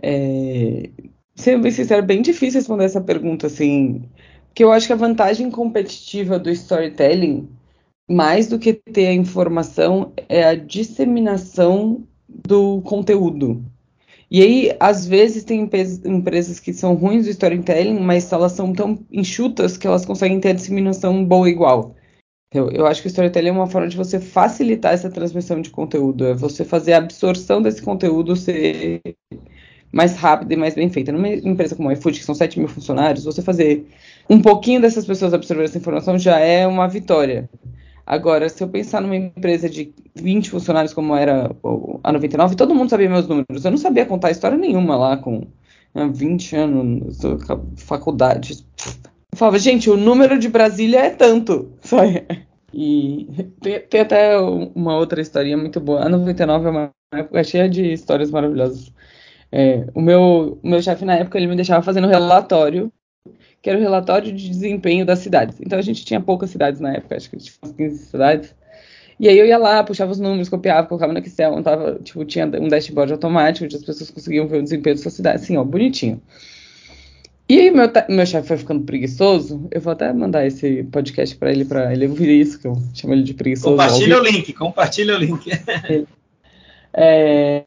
[0.02, 0.90] É,
[1.36, 4.04] sendo bem sincero, bem difícil responder essa pergunta, assim.
[4.48, 7.50] Porque eu acho que a vantagem competitiva do storytelling,
[8.10, 13.64] mais do que ter a informação, é a disseminação do conteúdo.
[14.32, 15.70] E aí, às vezes, tem
[16.06, 20.50] empresas que são ruins do storytelling, mas elas são tão enxutas que elas conseguem ter
[20.50, 21.96] a disseminação boa igual.
[22.54, 25.70] Eu, eu acho que o storytelling é uma forma de você facilitar essa transmissão de
[25.70, 29.02] conteúdo, é você fazer a absorção desse conteúdo ser
[29.96, 31.10] mais rápida e mais bem feita.
[31.14, 33.88] Numa empresa como a iFood, que são 7 mil funcionários, você fazer
[34.30, 37.50] um pouquinho dessas pessoas absorver essa informação já é uma vitória.
[38.06, 41.50] Agora, se eu pensar numa empresa de 20 funcionários como era
[42.04, 43.64] a 99, todo mundo sabia meus números.
[43.64, 45.48] Eu não sabia contar história nenhuma lá com
[45.96, 47.22] 20 né, anos,
[47.78, 48.66] faculdade.
[49.32, 51.72] Eu falava, gente, o número de Brasília é tanto.
[52.78, 56.02] E tem, tem, até uma outra historinha muito boa.
[56.02, 58.92] A 99 é uma época cheia de histórias maravilhosas.
[59.52, 62.92] É, o meu, o meu chefe, na época, ele me deixava fazendo relatório,
[63.62, 65.58] que era o relatório de desempenho das cidades.
[65.62, 68.56] Então, a gente tinha poucas cidades na época, acho que tinha umas 15 cidades.
[69.20, 72.46] E aí eu ia lá, puxava os números, copiava, colocava no Excel, montava, tipo, tinha
[72.46, 75.64] um dashboard automático, onde as pessoas conseguiam ver o desempenho da sua cidade, assim, ó,
[75.64, 76.22] bonitinho.
[77.48, 81.52] E aí meu, meu chefe foi ficando preguiçoso, eu vou até mandar esse podcast para
[81.52, 83.72] ele, para ele ouvir isso, que eu chamo ele de preguiçoso.
[83.72, 85.52] Compartilha o link, compartilha o link.
[86.92, 87.64] é,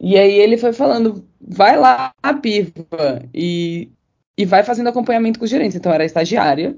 [0.00, 2.72] e aí ele foi falando, vai lá, piva,
[3.34, 3.90] e,
[4.36, 5.76] e vai fazendo acompanhamento com os gerentes.
[5.76, 6.76] Então era estagiária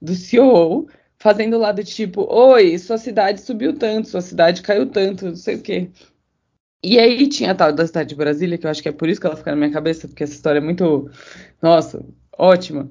[0.00, 5.26] do CEO, fazendo lá do tipo, oi, sua cidade subiu tanto, sua cidade caiu tanto,
[5.26, 5.90] não sei o quê.
[6.82, 9.08] E aí tinha a tal da cidade de Brasília, que eu acho que é por
[9.08, 11.10] isso que ela fica na minha cabeça, porque essa história é muito.
[11.60, 12.04] Nossa,
[12.38, 12.90] ótima.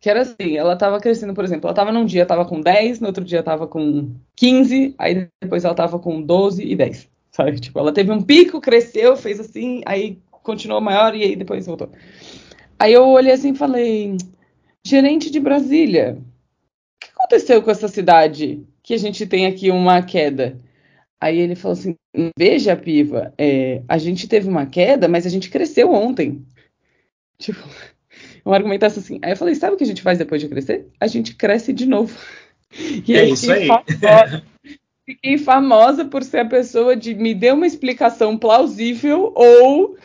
[0.00, 3.00] Que era assim, ela tava crescendo, por exemplo, ela tava num dia tava com 10,
[3.00, 7.10] no outro dia tava com 15, aí depois ela tava com 12 e 10.
[7.36, 7.60] Sabe?
[7.60, 11.92] Tipo, ela teve um pico, cresceu, fez assim, aí continuou maior e aí depois voltou.
[12.78, 14.16] Aí eu olhei assim e falei,
[14.82, 20.00] gerente de Brasília, o que aconteceu com essa cidade que a gente tem aqui uma
[20.02, 20.58] queda?
[21.20, 21.94] Aí ele falou assim,
[22.38, 26.42] veja, Piva, é, a gente teve uma queda, mas a gente cresceu ontem.
[27.38, 27.68] Tipo,
[28.46, 29.18] uma argumentação assim.
[29.20, 30.86] Aí eu falei, sabe o que a gente faz depois de crescer?
[30.98, 32.16] A gente cresce de novo.
[33.06, 33.68] E é isso aí.
[35.06, 39.96] Fiquei famosa por ser a pessoa de me dê uma explicação plausível ou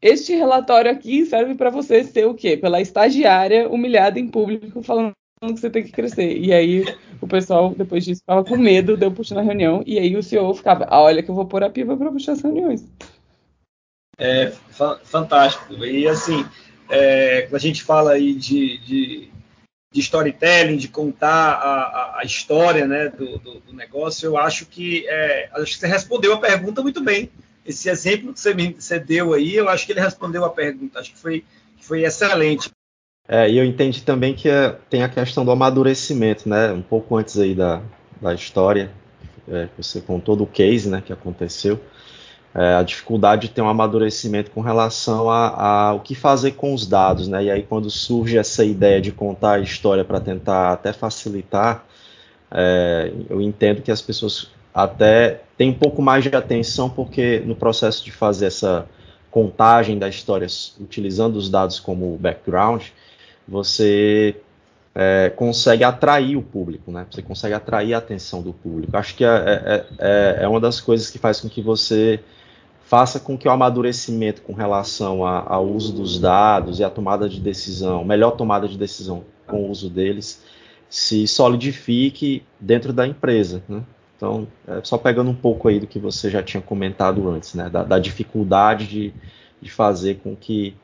[0.00, 2.56] este relatório aqui serve para você ser o quê?
[2.56, 6.36] Pela estagiária humilhada em público falando que você tem que crescer.
[6.38, 6.84] E aí
[7.20, 9.82] o pessoal, depois disso, ficava com medo de eu puxar na reunião.
[9.86, 12.32] E aí o CEO ficava, ah, olha que eu vou pôr a piva para puxar
[12.32, 12.84] as reuniões.
[14.16, 14.52] É
[15.04, 15.74] fantástico.
[15.84, 16.44] E assim,
[16.88, 19.30] é, quando a gente fala aí de, de,
[19.90, 25.06] de storytelling, de contar a, a história né, do, do, do, negócio, eu acho que,
[25.08, 27.30] é, acho que você respondeu a pergunta muito bem.
[27.64, 30.98] Esse exemplo que você, me, você deu aí, eu acho que ele respondeu a pergunta.
[30.98, 31.44] Acho que foi,
[31.80, 32.70] foi excelente.
[33.26, 36.72] É, e eu entendi também que é, tem a questão do amadurecimento, né?
[36.72, 37.82] Um pouco antes aí da,
[38.20, 38.90] da história,
[39.46, 41.80] é, você contou do case, né, que aconteceu
[42.54, 45.48] é, a dificuldade de ter um amadurecimento com relação a,
[45.88, 47.44] a, o que fazer com os dados, né?
[47.44, 51.84] E aí quando surge essa ideia de contar a história para tentar até facilitar,
[52.50, 57.54] é, eu entendo que as pessoas até têm um pouco mais de atenção porque no
[57.54, 58.86] processo de fazer essa
[59.30, 60.46] contagem da história
[60.80, 62.84] utilizando os dados como background,
[63.46, 64.36] você
[65.00, 67.06] é, consegue atrair o público, né?
[67.08, 68.96] Você consegue atrair a atenção do público.
[68.96, 72.18] Acho que é, é, é, é uma das coisas que faz com que você
[72.82, 77.38] faça com que o amadurecimento com relação ao uso dos dados e a tomada de
[77.38, 80.42] decisão, melhor tomada de decisão com o uso deles,
[80.88, 83.62] se solidifique dentro da empresa.
[83.68, 83.84] Né?
[84.16, 87.68] Então, é só pegando um pouco aí do que você já tinha comentado antes, né?
[87.68, 89.14] da, da dificuldade de,
[89.62, 90.74] de, fazer com que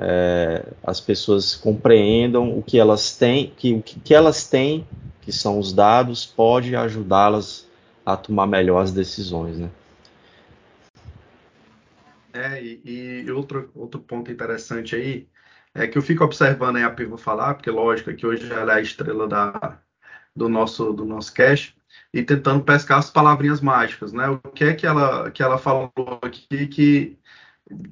[0.00, 4.86] é, as pessoas compreendam o que elas têm, que o que, elas têm,
[5.20, 7.68] que são os dados, pode ajudá-las
[8.04, 9.58] a tomar melhor as decisões.
[9.58, 9.70] Né?
[12.32, 15.28] É, e, e, outro, outro ponto interessante aí
[15.74, 18.76] é que eu fico observando aí a Piva falar, porque lógico que hoje ela é
[18.76, 19.78] a estrela da,
[20.34, 21.76] do nosso do nosso cast,
[22.12, 24.28] e tentando pescar as palavrinhas mágicas, né?
[24.28, 27.18] O que é que ela, que ela falou aqui que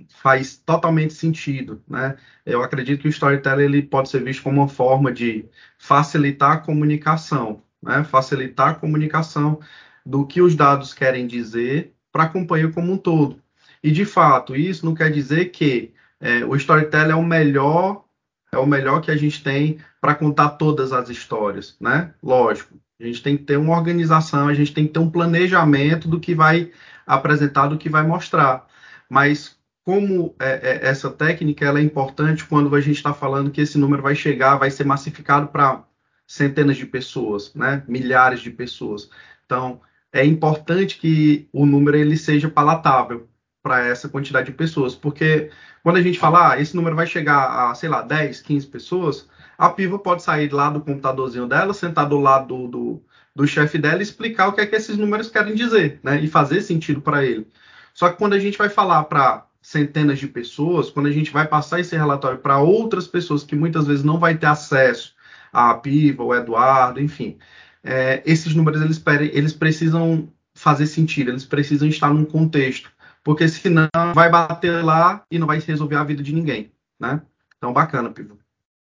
[0.09, 2.17] faz totalmente sentido, né?
[2.45, 5.45] Eu acredito que o storytelling ele pode ser visto como uma forma de
[5.79, 8.05] facilitar a comunicação, né?
[8.05, 9.61] Facilitar a comunicação
[10.05, 13.41] do que os dados querem dizer para a companhia como um todo.
[13.83, 18.05] E de fato, isso não quer dizer que é, o storytelling é o melhor,
[18.53, 22.15] é o melhor que a gente tem para contar todas as histórias, né?
[22.23, 26.09] Lógico, a gente tem que ter uma organização, a gente tem que ter um planejamento
[26.09, 26.73] do que vai
[27.07, 28.67] apresentar, do que vai mostrar.
[29.09, 29.58] Mas
[29.89, 33.79] como é, é, essa técnica ela é importante quando a gente está falando que esse
[33.79, 35.83] número vai chegar, vai ser massificado para
[36.27, 37.83] centenas de pessoas, né?
[37.89, 39.09] Milhares de pessoas.
[39.47, 39.81] Então
[40.13, 43.31] é importante que o número ele seja palatável
[43.63, 44.95] para essa quantidade de pessoas.
[44.95, 45.51] Porque
[45.83, 49.27] quando a gente fala, ah, esse número vai chegar a, sei lá, 10, 15 pessoas,
[49.57, 53.03] a Piva pode sair lá do computadorzinho dela, sentar do lado do, do,
[53.35, 56.21] do chefe dela e explicar o que é que esses números querem dizer, né?
[56.21, 57.49] E fazer sentido para ele.
[57.95, 61.47] Só que quando a gente vai falar para centenas de pessoas, quando a gente vai
[61.47, 65.15] passar esse relatório para outras pessoas que muitas vezes não vai ter acesso
[65.53, 67.39] à Piva, o Eduardo, enfim,
[67.83, 72.91] é, esses números eles, eles precisam fazer sentido, eles precisam estar num contexto
[73.29, 77.21] porque senão vai bater lá e não vai resolver a vida de ninguém, né?
[77.59, 78.39] Então, bacana, Pivo.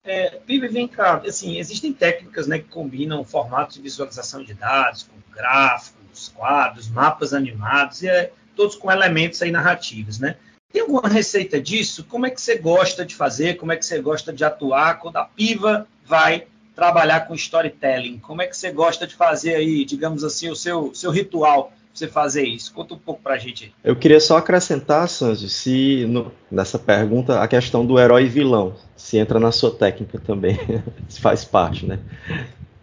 [0.04, 5.02] É, Pivo, vem cá, assim, existem técnicas né, que combinam formatos de visualização de dados,
[5.02, 10.36] com gráficos, quadros, mapas animados, e é, todos com elementos aí narrativos, né?
[10.72, 12.04] Tem alguma receita disso?
[12.08, 13.56] Como é que você gosta de fazer?
[13.56, 18.18] Como é que você gosta de atuar quando a Piva vai trabalhar com storytelling?
[18.18, 22.08] Como é que você gosta de fazer aí, digamos assim, o seu, seu ritual você
[22.08, 22.72] fazer isso?
[22.72, 23.74] Conta um pouco para a gente.
[23.84, 28.74] Eu queria só acrescentar, Sanji, se no, nessa pergunta a questão do herói e vilão,
[28.96, 30.58] se entra na sua técnica também,
[31.06, 31.98] se faz parte, né?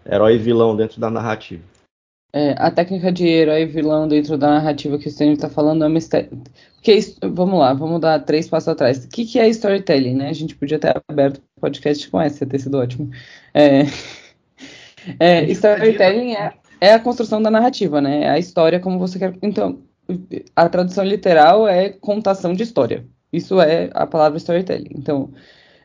[0.05, 1.63] Herói e vilão dentro da narrativa.
[2.31, 5.83] É, a técnica de herói e vilão dentro da narrativa que o Stanley está falando
[5.83, 5.99] é uma
[6.81, 9.03] que é, vamos lá, vamos dar três passos atrás.
[9.03, 10.29] O que, que é storytelling, né?
[10.29, 13.09] A gente podia ter aberto o podcast com essa, ter sido ótimo.
[13.53, 13.81] É,
[15.19, 18.23] é, storytelling é é a construção da narrativa, né?
[18.23, 19.35] É a história como você quer.
[19.41, 19.79] Então,
[20.55, 23.05] a tradução literal é contação de história.
[23.31, 24.89] Isso é a palavra storytelling.
[24.95, 25.31] Então,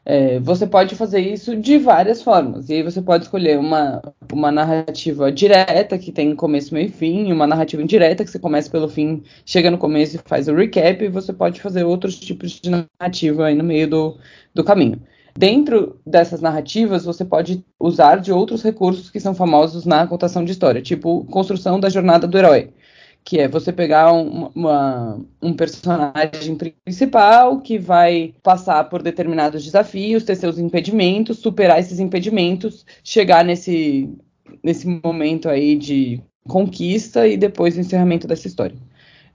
[0.07, 2.69] É, você pode fazer isso de várias formas.
[2.69, 7.33] E aí você pode escolher uma, uma narrativa direta, que tem começo, meio e fim,
[7.33, 11.03] uma narrativa indireta, que você começa pelo fim, chega no começo e faz o recap,
[11.03, 14.19] e você pode fazer outros tipos de narrativa aí no meio do,
[14.55, 15.01] do caminho.
[15.37, 20.53] Dentro dessas narrativas, você pode usar de outros recursos que são famosos na contação de
[20.53, 22.71] história, tipo construção da jornada do herói
[23.25, 30.25] que é você pegar um, uma, um personagem principal que vai passar por determinados desafios,
[30.25, 34.11] ter seus impedimentos, superar esses impedimentos, chegar nesse,
[34.63, 38.77] nesse momento aí de conquista e depois o encerramento dessa história.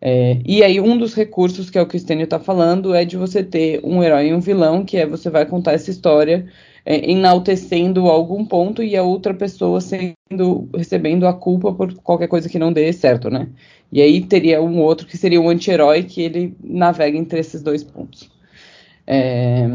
[0.01, 3.03] É, e aí um dos recursos que é o que o Stênio está falando é
[3.03, 6.47] de você ter um herói e um vilão, que é você vai contar essa história
[6.85, 12.47] é, enaltecendo algum ponto e a outra pessoa sendo recebendo a culpa por qualquer coisa
[12.47, 13.49] que não dê certo, né?
[13.91, 17.83] E aí teria um outro que seria um anti-herói que ele navega entre esses dois
[17.83, 18.29] pontos.
[19.05, 19.67] É...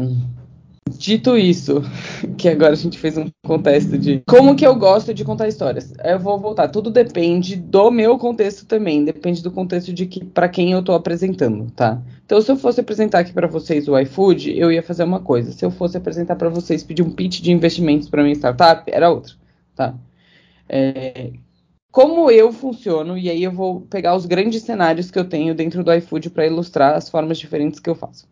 [0.97, 1.81] Dito isso,
[2.37, 5.91] que agora a gente fez um contexto de como que eu gosto de contar histórias.
[6.03, 10.47] Eu vou voltar, tudo depende do meu contexto também, depende do contexto de que para
[10.47, 11.99] quem eu estou apresentando, tá?
[12.23, 15.51] Então, se eu fosse apresentar aqui para vocês o iFood, eu ia fazer uma coisa.
[15.51, 19.09] Se eu fosse apresentar para vocês, pedir um pitch de investimentos para minha startup, era
[19.09, 19.33] outra,
[19.75, 19.95] tá?
[20.69, 21.31] É,
[21.95, 25.81] como eu funciono, e aí eu vou pegar os grandes cenários que eu tenho dentro
[25.81, 28.27] do iFood para ilustrar as formas diferentes que eu faço.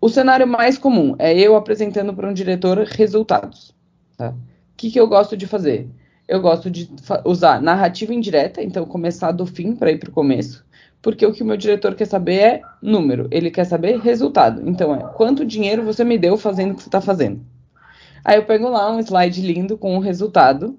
[0.00, 3.72] O cenário mais comum é eu apresentando para um diretor resultados.
[4.16, 4.30] Tá?
[4.30, 4.34] O
[4.76, 5.88] que, que eu gosto de fazer?
[6.26, 6.90] Eu gosto de
[7.24, 10.66] usar narrativa indireta, então começar do fim para ir para o começo,
[11.00, 14.68] porque o que o meu diretor quer saber é número, ele quer saber resultado.
[14.68, 17.40] Então é quanto dinheiro você me deu fazendo o que você está fazendo.
[18.24, 20.76] Aí eu pego lá um slide lindo com o resultado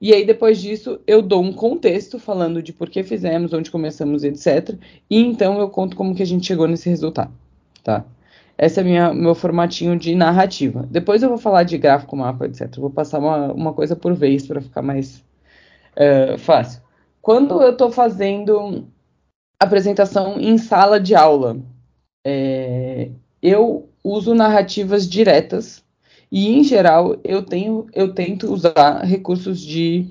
[0.00, 4.24] e aí, depois disso, eu dou um contexto falando de por que fizemos, onde começamos,
[4.24, 4.78] etc.
[5.10, 7.32] E então eu conto como que a gente chegou nesse resultado,
[7.84, 8.04] tá?
[8.56, 10.86] Esse é minha, meu formatinho de narrativa.
[10.90, 12.76] Depois eu vou falar de gráfico, mapa, etc.
[12.76, 15.22] vou passar uma, uma coisa por vez para ficar mais
[15.96, 16.82] uh, fácil.
[17.20, 18.86] Quando eu estou fazendo
[19.58, 21.58] apresentação em sala de aula,
[22.26, 23.10] é,
[23.42, 25.84] eu uso narrativas diretas
[26.30, 30.06] e, em geral, eu, tenho, eu tento usar recursos de,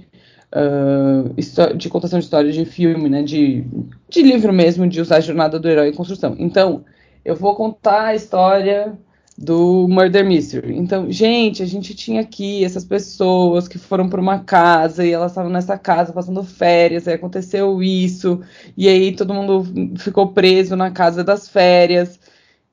[0.53, 3.23] uh, de contação de história de filme, né?
[3.23, 3.63] De,
[4.09, 6.35] de livro mesmo, de usar a jornada do herói em construção.
[6.37, 6.83] Então,
[7.23, 8.97] eu vou contar a história
[9.37, 10.77] do Murder Mystery.
[10.77, 15.31] Então, gente, a gente tinha aqui essas pessoas que foram para uma casa e elas
[15.31, 18.41] estavam nessa casa passando férias, aí aconteceu isso,
[18.75, 19.63] e aí todo mundo
[19.97, 22.19] ficou preso na casa das férias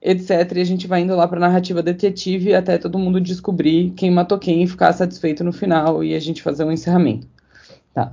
[0.07, 0.53] etc.
[0.57, 4.39] E a gente vai indo lá para narrativa detetive até todo mundo descobrir quem matou
[4.39, 7.27] quem e ficar satisfeito no final e a gente fazer um encerramento.
[7.93, 8.13] Tá.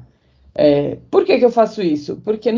[0.55, 2.19] É, por que, que eu faço isso?
[2.23, 2.49] Porque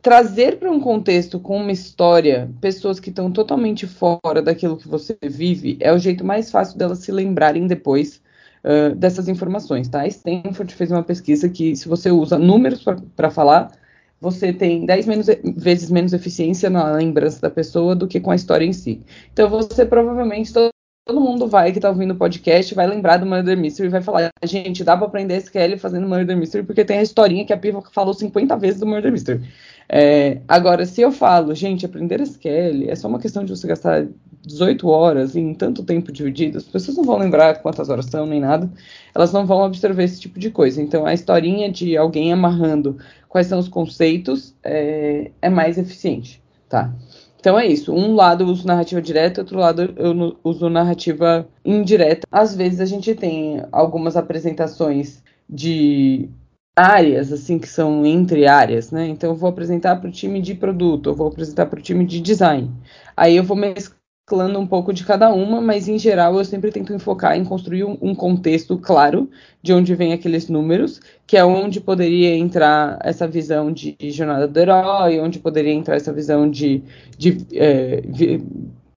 [0.00, 5.16] trazer para um contexto com uma história pessoas que estão totalmente fora daquilo que você
[5.22, 8.20] vive é o jeito mais fácil delas se lembrarem depois
[8.64, 9.88] uh, dessas informações.
[9.88, 10.00] Tá?
[10.00, 12.82] A Stanford fez uma pesquisa que, se você usa números
[13.14, 13.72] para falar,
[14.20, 18.36] você tem 10 menos, vezes menos eficiência na lembrança da pessoa do que com a
[18.36, 19.02] história em si.
[19.32, 20.70] Então você provavelmente todo,
[21.06, 24.02] todo mundo vai que está ouvindo o podcast vai lembrar do Murder Mystery e vai
[24.02, 27.56] falar, gente, dá para aprender SQL fazendo Murder Mystery porque tem a historinha que a
[27.56, 29.40] Piva falou 50 vezes do Murder Mystery.
[29.88, 34.06] É, agora, se eu falo, gente, aprender SQL é só uma questão de você gastar
[34.46, 38.40] 18 horas em tanto tempo dividido, as pessoas não vão lembrar quantas horas são nem
[38.40, 38.70] nada,
[39.14, 40.80] elas não vão absorver esse tipo de coisa.
[40.80, 42.98] Então, a historinha de alguém amarrando
[43.30, 46.92] quais são os conceitos é, é mais eficiente, tá?
[47.38, 47.94] Então é isso.
[47.94, 52.26] Um lado eu uso narrativa direta, outro lado eu uso narrativa indireta.
[52.30, 56.28] Às vezes a gente tem algumas apresentações de
[56.76, 59.06] áreas, assim, que são entre áreas, né?
[59.06, 62.04] Então eu vou apresentar para o time de produto, eu vou apresentar para o time
[62.04, 62.70] de design.
[63.16, 63.99] Aí eu vou mesclar
[64.30, 67.82] mesclando um pouco de cada uma, mas em geral eu sempre tento enfocar em construir
[67.84, 69.28] um, contexto claro
[69.60, 74.46] de onde vem aqueles números, que é onde poderia entrar essa visão de, de jornada
[74.46, 76.82] do herói, onde poderia entrar essa visão de,
[77.18, 78.02] de é,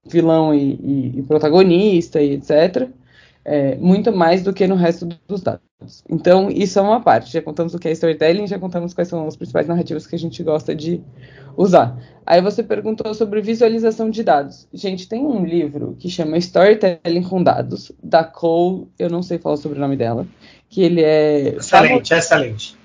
[0.06, 2.88] vilão e, e, e, protagonista e etc.
[3.46, 5.62] É, muito mais do que no resto dos dados.
[6.10, 7.32] Então, isso é uma parte.
[7.32, 10.20] Já contamos o que é storytelling, já contamos quais são as principais narrativas que a
[10.20, 11.02] gente gosta de
[11.58, 11.98] usar.
[12.26, 14.68] Aí você perguntou sobre visualização de dados.
[14.74, 19.58] Gente, tem um livro que chama Storytelling com Dados, da Cole, eu não sei falar
[19.58, 20.26] sobre o nome dela,
[20.70, 21.56] que ele é...
[21.58, 22.78] Excelente, excelente.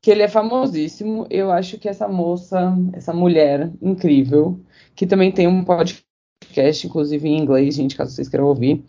[0.00, 1.26] Que ele é famosíssimo.
[1.28, 4.60] Eu acho que essa moça, essa mulher incrível,
[4.94, 8.84] que também tem um podcast, inclusive em inglês, gente, caso vocês queiram ouvir,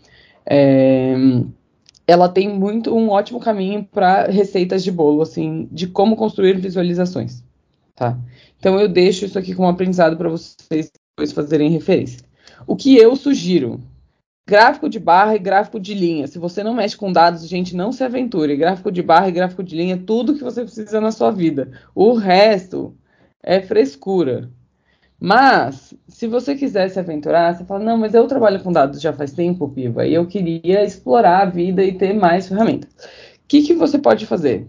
[0.45, 1.15] é,
[2.07, 7.43] ela tem muito um ótimo caminho para receitas de bolo, assim, de como construir visualizações,
[7.95, 8.17] tá?
[8.59, 12.19] Então eu deixo isso aqui como aprendizado para vocês depois fazerem referência.
[12.67, 13.81] O que eu sugiro
[14.47, 16.27] Gráfico de barra e gráfico de linha.
[16.27, 18.55] Se você não mexe com dados, gente, não se aventure.
[18.55, 21.71] Gráfico de barra e gráfico de linha é tudo que você precisa na sua vida.
[21.95, 22.95] O resto
[23.41, 24.51] é frescura.
[25.25, 29.11] Mas, se você quiser se aventurar, você fala, não, mas eu trabalho com dados já
[29.11, 32.91] faz tempo, Piva, e eu queria explorar a vida e ter mais ferramentas.
[32.93, 34.67] O que, que você pode fazer?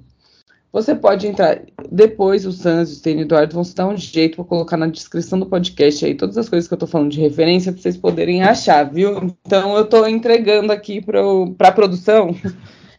[0.73, 1.61] Você pode entrar.
[1.93, 4.87] Depois o Sans e o Stênio Eduardo vão se dar um jeito para colocar na
[4.87, 7.99] descrição do podcast aí todas as coisas que eu estou falando de referência para vocês
[7.99, 9.31] poderem achar, viu?
[9.45, 12.35] Então eu estou entregando aqui para a produção.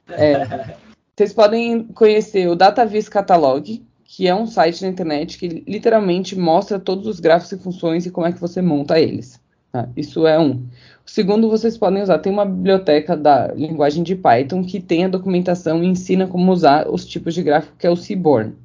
[0.10, 0.74] É,
[1.14, 6.80] vocês podem conhecer o DataVis Catalog, que é um site na internet que literalmente mostra
[6.80, 9.40] todos os gráficos e funções e como é que você monta eles.
[9.70, 9.90] Tá?
[9.98, 10.66] Isso é um.
[11.06, 15.10] O segundo, vocês podem usar, tem uma biblioteca da linguagem de Python que tem a
[15.10, 18.56] documentação e ensina como usar os tipos de gráfico, que é o Seaborn,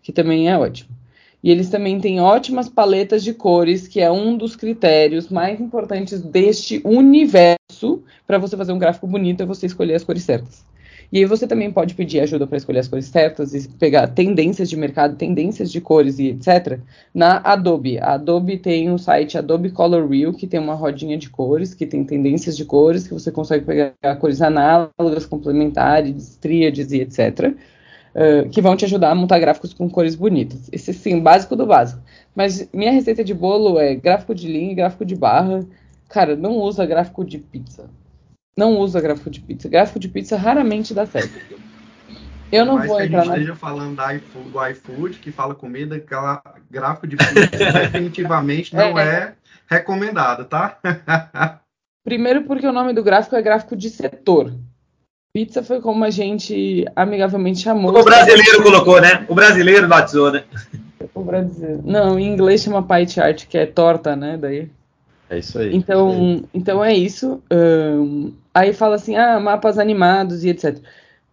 [0.00, 0.90] que também é ótimo.
[1.42, 6.22] E eles também têm ótimas paletas de cores, que é um dos critérios mais importantes
[6.22, 10.64] deste universo para você fazer um gráfico bonito, é você escolher as cores certas.
[11.14, 14.68] E aí você também pode pedir ajuda para escolher as cores certas e pegar tendências
[14.68, 16.80] de mercado, tendências de cores e etc.
[17.14, 17.98] na Adobe.
[17.98, 21.86] A Adobe tem o site Adobe Color Wheel, que tem uma rodinha de cores, que
[21.86, 27.54] tem tendências de cores, que você consegue pegar cores análogas, complementares, tríades e etc.
[28.14, 30.68] Uh, que vão te ajudar a montar gráficos com cores bonitas.
[30.72, 32.00] Esse sim, básico do básico.
[32.34, 35.64] Mas minha receita de bolo é gráfico de linha e gráfico de barra.
[36.08, 37.88] Cara, não usa gráfico de pizza
[38.56, 39.68] não usa gráfico de pizza.
[39.68, 41.38] Gráfico de pizza raramente dá certo.
[42.52, 43.38] Eu não Mas vou que entrar a gente na...
[43.38, 47.34] esteja falando da iFood, do iFood, que fala comida, aquela gráfico de pizza
[47.80, 49.34] definitivamente não é, é
[49.66, 50.78] recomendado, tá?
[52.04, 54.52] Primeiro porque o nome do gráfico é gráfico de setor.
[55.34, 57.90] Pizza foi como a gente amigavelmente chamou.
[57.90, 59.24] O brasileiro colocou, né?
[59.28, 60.44] O brasileiro batizou, né?
[61.12, 61.82] O brasileiro.
[61.84, 64.36] Não, em inglês chama pie chart, que é torta, né?
[64.36, 64.70] Daí.
[65.28, 65.74] É isso aí.
[65.74, 66.48] Então, é isso.
[66.54, 67.42] então é isso.
[67.50, 70.78] Um, aí fala assim, ah, mapas animados e etc.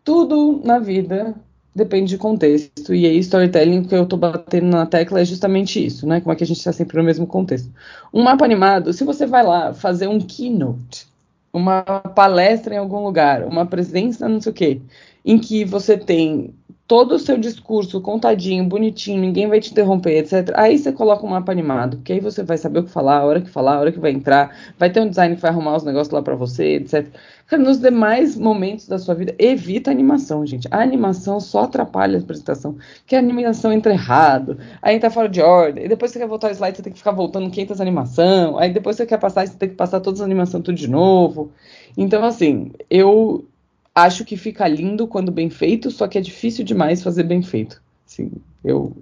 [0.04, 1.36] Tudo na vida
[1.74, 2.94] depende de contexto.
[2.94, 6.20] E aí, storytelling, que eu tô batendo na tecla é justamente isso, né?
[6.20, 7.72] Como é que a gente está sempre no mesmo contexto.
[8.14, 11.08] Um mapa animado, se você vai lá fazer um keynote,
[11.54, 14.82] uma palestra em algum lugar, uma presença, não sei o quê,
[15.26, 16.54] em que você tem
[16.92, 20.52] todo o seu discurso contadinho, bonitinho, ninguém vai te interromper, etc.
[20.56, 23.24] Aí você coloca um mapa animado, que aí você vai saber o que falar, a
[23.24, 25.78] hora que falar, a hora que vai entrar, vai ter um design que vai arrumar
[25.78, 27.08] os negócios lá para você, etc.
[27.48, 30.68] Cara, nos demais momentos da sua vida, evita a animação, gente.
[30.70, 32.76] A animação só atrapalha a apresentação,
[33.08, 36.50] que a animação entra errado, aí tá fora de ordem, e depois você quer voltar
[36.50, 39.56] o slide, você tem que ficar voltando 500 animação, aí depois você quer passar, você
[39.58, 41.54] tem que passar todas as animações tudo de novo.
[41.98, 43.46] Então, assim, eu
[43.94, 47.82] acho que fica lindo quando bem feito, só que é difícil demais fazer bem feito.
[48.06, 48.32] Assim,
[48.64, 48.96] eu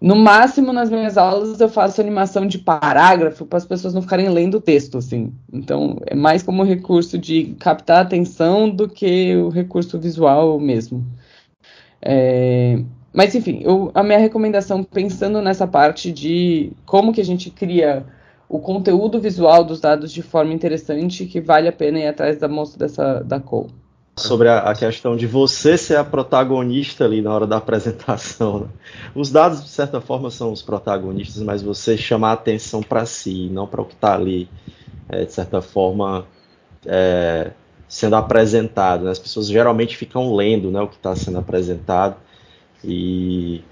[0.00, 4.28] no máximo nas minhas aulas eu faço animação de parágrafo para as pessoas não ficarem
[4.28, 5.32] lendo o texto, assim.
[5.52, 11.04] Então é mais como recurso de captar atenção do que o recurso visual mesmo.
[12.00, 12.80] É,
[13.12, 18.06] mas enfim, eu, a minha recomendação pensando nessa parte de como que a gente cria
[18.48, 22.48] o conteúdo visual dos dados de forma interessante que vale a pena ir atrás da
[22.48, 23.68] moça dessa da call
[24.18, 28.60] sobre a, a, questão de você ser a protagonista ali na hora da apresentação.
[28.60, 28.66] Né?
[29.14, 33.48] Os dados, de certa forma, são os protagonistas, mas você chamar a atenção para si,
[33.50, 34.48] não para o que está ali,
[35.08, 36.26] é, de certa forma,
[36.84, 37.52] é,
[37.88, 39.04] sendo apresentado.
[39.04, 39.10] Né?
[39.10, 42.16] As pessoas geralmente ficam lendo né, o que está sendo apresentado
[42.84, 43.62] e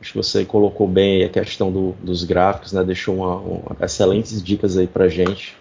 [0.00, 2.84] acho que você colocou bem a questão do, dos gráficos, né?
[2.84, 5.56] deixou uma, uma, excelentes dicas aí para gente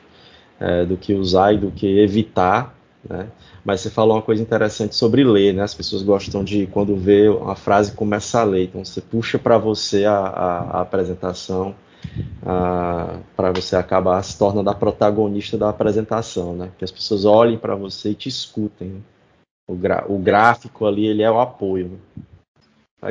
[0.59, 2.74] é, do que usar e do que evitar.
[3.07, 3.27] Né?
[3.63, 5.63] Mas você falou uma coisa interessante sobre ler, né?
[5.63, 8.65] As pessoas gostam de, quando vê uma frase, começa a ler.
[8.65, 11.75] Então você puxa para você a, a, a apresentação,
[13.35, 16.71] para você acabar se torna da protagonista da apresentação, né?
[16.77, 18.89] Que as pessoas olhem para você e te escutem.
[18.89, 18.99] Né?
[19.67, 19.73] O,
[20.13, 21.89] o, gráfico ali, ele é o apoio.
[21.89, 22.29] Né?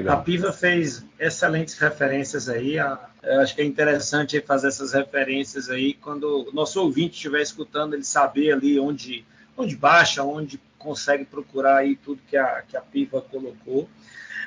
[0.09, 2.76] A Piva fez excelentes referências aí.
[2.76, 7.95] Eu acho que é interessante fazer essas referências aí quando o nosso ouvinte estiver escutando,
[7.95, 9.24] ele saber ali onde
[9.57, 13.89] onde baixa, onde consegue procurar aí tudo que a, que a Piva colocou.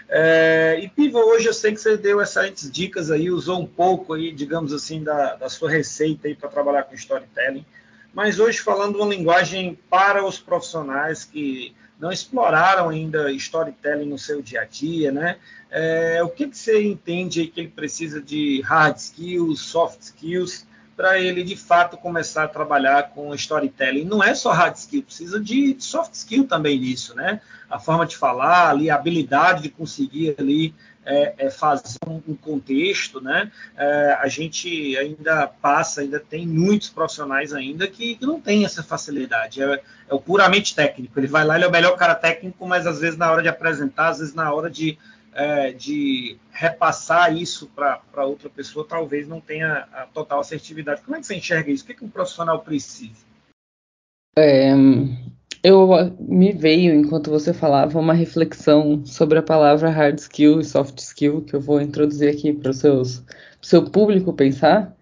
[0.09, 4.13] É, e Piva, hoje eu sei que você deu excelentes dicas aí, usou um pouco
[4.13, 7.65] aí, digamos assim, da, da sua receita aí para trabalhar com storytelling,
[8.13, 14.41] mas hoje falando uma linguagem para os profissionais que não exploraram ainda storytelling no seu
[14.41, 15.37] dia a dia, né?
[15.69, 20.65] É, o que, que você entende aí que ele precisa de hard skills, soft skills
[20.97, 24.03] para ele de fato começar a trabalhar com storytelling.
[24.03, 27.39] Não é só hard skill, precisa de soft skill também nisso, né?
[27.69, 30.73] A forma de falar, ali, a habilidade de conseguir ali
[31.05, 33.51] é, é fazer um, contexto, né?
[33.77, 38.81] É, a gente ainda passa, ainda tem muitos profissionais ainda que, que não tem essa
[38.81, 39.61] facilidade.
[39.61, 41.19] É, é, o puramente técnico.
[41.19, 43.49] Ele vai lá, ele é o melhor cara técnico, mas às vezes na hora de
[43.49, 44.97] apresentar, às vezes na hora de
[45.37, 51.03] é, de repassar isso para outra pessoa, talvez não tenha a total assertividade.
[51.03, 51.83] Como é que você enxerga isso?
[51.83, 53.23] O que, que um profissional precisa?
[54.35, 54.71] É,
[55.63, 60.97] eu me veio, enquanto você falava, uma reflexão sobre a palavra hard skill e soft
[60.97, 63.05] skill que eu vou introduzir aqui para o
[63.61, 64.95] seu público pensar,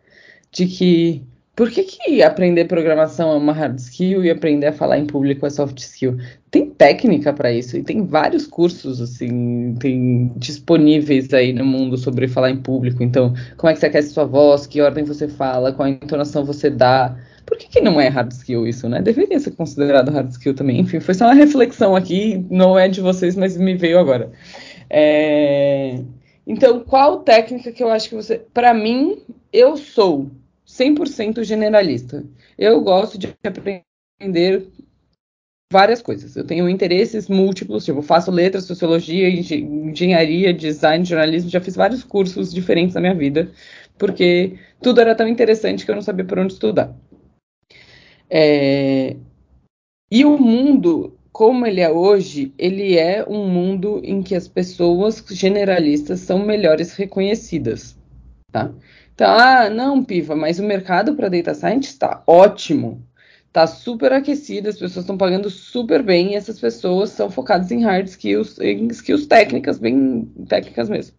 [0.52, 1.26] de que
[1.56, 5.46] por que, que aprender programação é uma hard skill e aprender a falar em público
[5.46, 6.18] é soft skill?
[6.56, 12.30] Tem técnica para isso e tem vários cursos assim, tem disponíveis aí no mundo sobre
[12.30, 13.04] falar em público.
[13.04, 16.70] Então, como é que você aquece sua voz, que ordem você fala, qual entonação você
[16.70, 17.14] dá.
[17.46, 19.02] Por que, que não é hard skill isso, né?
[19.02, 20.80] Deveria ser considerado hard skill também.
[20.80, 24.32] Enfim, foi só uma reflexão aqui, não é de vocês, mas me veio agora.
[24.90, 26.00] É...
[26.48, 28.38] Então, qual técnica que eu acho que você.
[28.54, 29.18] Para mim,
[29.52, 30.32] eu sou
[30.66, 32.24] 100% generalista.
[32.58, 34.70] Eu gosto de aprender
[35.72, 36.36] várias coisas.
[36.36, 42.54] Eu tenho interesses múltiplos, tipo, faço letras, sociologia, engenharia, design, jornalismo, já fiz vários cursos
[42.54, 43.52] diferentes na minha vida,
[43.98, 46.96] porque tudo era tão interessante que eu não sabia por onde estudar.
[48.30, 49.16] É...
[50.12, 55.24] E o mundo, como ele é hoje, ele é um mundo em que as pessoas
[55.32, 57.98] generalistas são melhores reconhecidas,
[58.52, 58.72] tá?
[59.14, 63.02] Então, ah, não, Piva, mas o mercado para data science está ótimo.
[63.56, 67.82] Está super aquecido, as pessoas estão pagando super bem e essas pessoas são focadas em
[67.82, 71.16] hard skills, em skills técnicas, bem técnicas mesmo.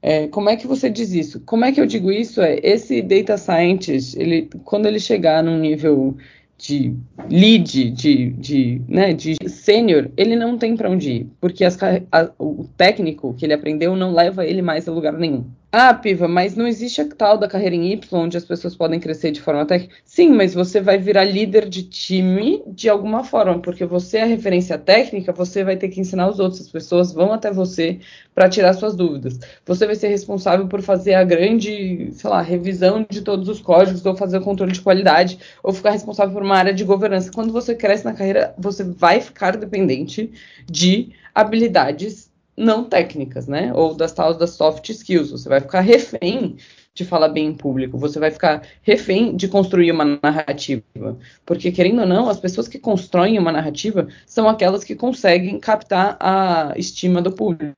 [0.00, 1.40] É, como é que você diz isso?
[1.40, 2.40] Como é que eu digo isso?
[2.40, 6.16] É esse data scientist, ele, quando ele chegar num nível
[6.56, 6.94] de
[7.28, 11.76] lead, de, de, né, de sênior, ele não tem para onde ir, porque as,
[12.10, 15.44] a, o técnico que ele aprendeu não leva ele mais a lugar nenhum.
[15.70, 18.98] Ah, Piva, mas não existe a tal da carreira em Y onde as pessoas podem
[18.98, 19.96] crescer de forma técnica?
[20.02, 24.26] Sim, mas você vai virar líder de time de alguma forma, porque você é a
[24.26, 28.00] referência técnica, você vai ter que ensinar os outros, as pessoas vão até você
[28.34, 29.38] para tirar suas dúvidas.
[29.66, 34.04] Você vai ser responsável por fazer a grande, sei lá, revisão de todos os códigos,
[34.06, 37.30] ou fazer o controle de qualidade, ou ficar responsável por uma área de governança.
[37.30, 40.32] Quando você cresce na carreira, você vai ficar dependente
[40.66, 42.27] de habilidades
[42.58, 43.72] não técnicas, né?
[43.74, 45.30] Ou das tais das soft skills.
[45.30, 46.56] Você vai ficar refém
[46.94, 51.16] de falar bem em público, você vai ficar refém de construir uma narrativa.
[51.46, 56.16] Porque, querendo ou não, as pessoas que constroem uma narrativa são aquelas que conseguem captar
[56.18, 57.74] a estima do público,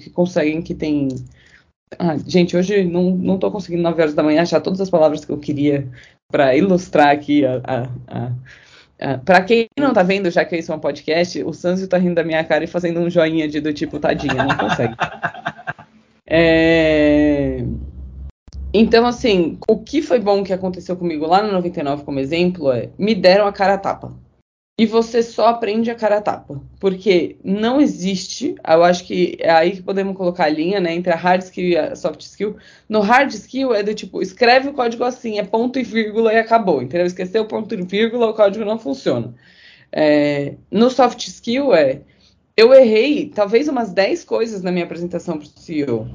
[0.00, 1.08] que conseguem, que tem.
[1.98, 5.24] Ah, gente, hoje não, não tô conseguindo 9 horas da manhã achar todas as palavras
[5.24, 5.88] que eu queria
[6.30, 8.32] para ilustrar aqui a, a, a
[9.02, 11.98] Uh, para quem não tá vendo, já que isso é um podcast, o Sanzio tá
[11.98, 14.94] rindo da minha cara e fazendo um joinha de do tipo, tadinha, não consegue.
[16.24, 17.64] é...
[18.72, 22.90] Então, assim, o que foi bom que aconteceu comigo lá no 99 como exemplo é,
[22.96, 24.14] me deram a cara a tapa
[24.82, 26.60] e você só aprende a cara a tapa.
[26.80, 31.12] Porque não existe, eu acho que é aí que podemos colocar a linha, né, entre
[31.12, 32.56] a hard skill e a soft skill.
[32.88, 36.36] No hard skill é do tipo, escreve o código assim, é ponto e vírgula e
[36.36, 37.06] acabou, entendeu?
[37.06, 39.32] Esqueceu o ponto e vírgula, o código não funciona.
[39.92, 42.00] É, no soft skill é,
[42.56, 46.08] eu errei talvez umas 10 coisas na minha apresentação para o CEO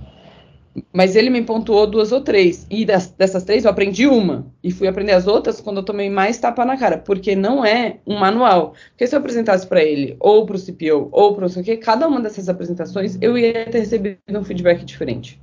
[0.91, 2.65] mas ele me pontuou duas ou três.
[2.69, 4.45] E das, dessas três eu aprendi uma.
[4.63, 6.97] E fui aprender as outras quando eu tomei mais tapa na cara.
[6.97, 8.73] Porque não é um manual.
[8.89, 11.65] Porque se eu apresentasse para ele, ou para o CPO, ou para o sei o
[11.65, 15.39] quê, cada uma dessas apresentações eu ia ter recebido um feedback diferente.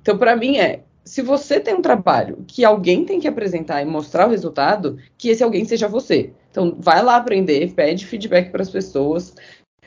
[0.00, 0.80] Então, para mim, é.
[1.02, 5.30] Se você tem um trabalho que alguém tem que apresentar e mostrar o resultado, que
[5.30, 6.30] esse alguém seja você.
[6.50, 9.34] Então, vai lá aprender, pede feedback para as pessoas,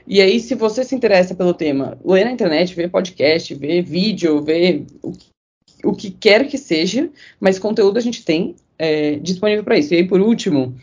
[0.06, 4.41] e aí, se você se interessa pelo tema, lê na internet, vê podcast, vê vídeo,
[4.41, 5.14] vê o,
[5.86, 9.93] o que quer que seja, mas conteúdo a gente tem é, disponível para isso.
[9.93, 10.76] E aí, por último,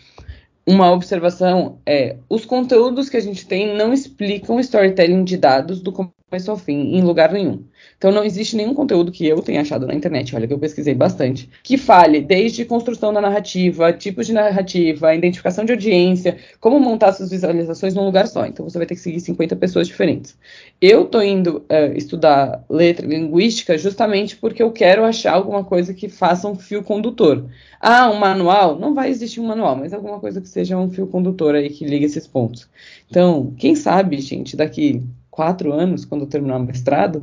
[0.66, 5.92] uma observação é: os conteúdos que a gente tem não explicam storytelling de dados do
[6.30, 7.64] começo ao fim em lugar nenhum.
[7.98, 10.94] Então não existe nenhum conteúdo que eu tenha achado na internet, olha que eu pesquisei
[10.94, 17.12] bastante, que fale desde construção da narrativa, tipos de narrativa, identificação de audiência, como montar
[17.12, 18.46] suas visualizações num lugar só.
[18.46, 20.38] Então você vai ter que seguir 50 pessoas diferentes.
[20.80, 26.08] Eu tô indo uh, estudar letra linguística justamente porque eu quero achar alguma coisa que
[26.08, 27.44] faça um fio condutor.
[27.80, 28.78] Ah, um manual?
[28.78, 31.84] Não vai existir um manual, mas alguma coisa que seja um fio condutor aí que
[31.84, 32.68] ligue esses pontos.
[33.08, 37.22] Então, quem sabe, gente, daqui quatro anos, quando eu terminar o mestrado,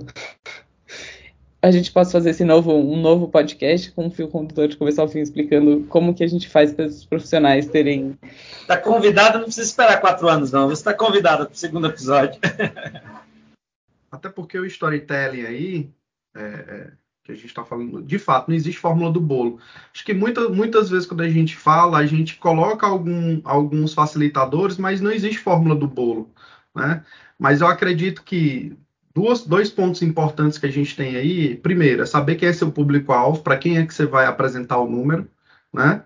[1.62, 5.02] a gente possa fazer esse novo, um novo podcast com um fio condutor de começar
[5.02, 8.18] ao fim explicando como que a gente faz para os profissionais terem.
[8.62, 10.68] Está convidado, não precisa esperar quatro anos, não.
[10.68, 12.40] Você está convidado para o segundo episódio.
[14.12, 15.90] Até porque o storytelling aí,
[16.36, 16.92] é, é,
[17.24, 19.60] que a gente está falando, de fato, não existe fórmula do bolo.
[19.94, 24.78] Acho que muita, muitas vezes quando a gente fala, a gente coloca algum, alguns facilitadores,
[24.78, 26.32] mas não existe fórmula do bolo.
[26.74, 27.04] Né?
[27.40, 28.78] Mas eu acredito que
[29.14, 31.56] duas, dois pontos importantes que a gente tem aí.
[31.58, 34.90] Primeiro, é saber quem é seu público-alvo, para quem é que você vai apresentar o
[34.90, 35.28] número,
[35.74, 36.04] né?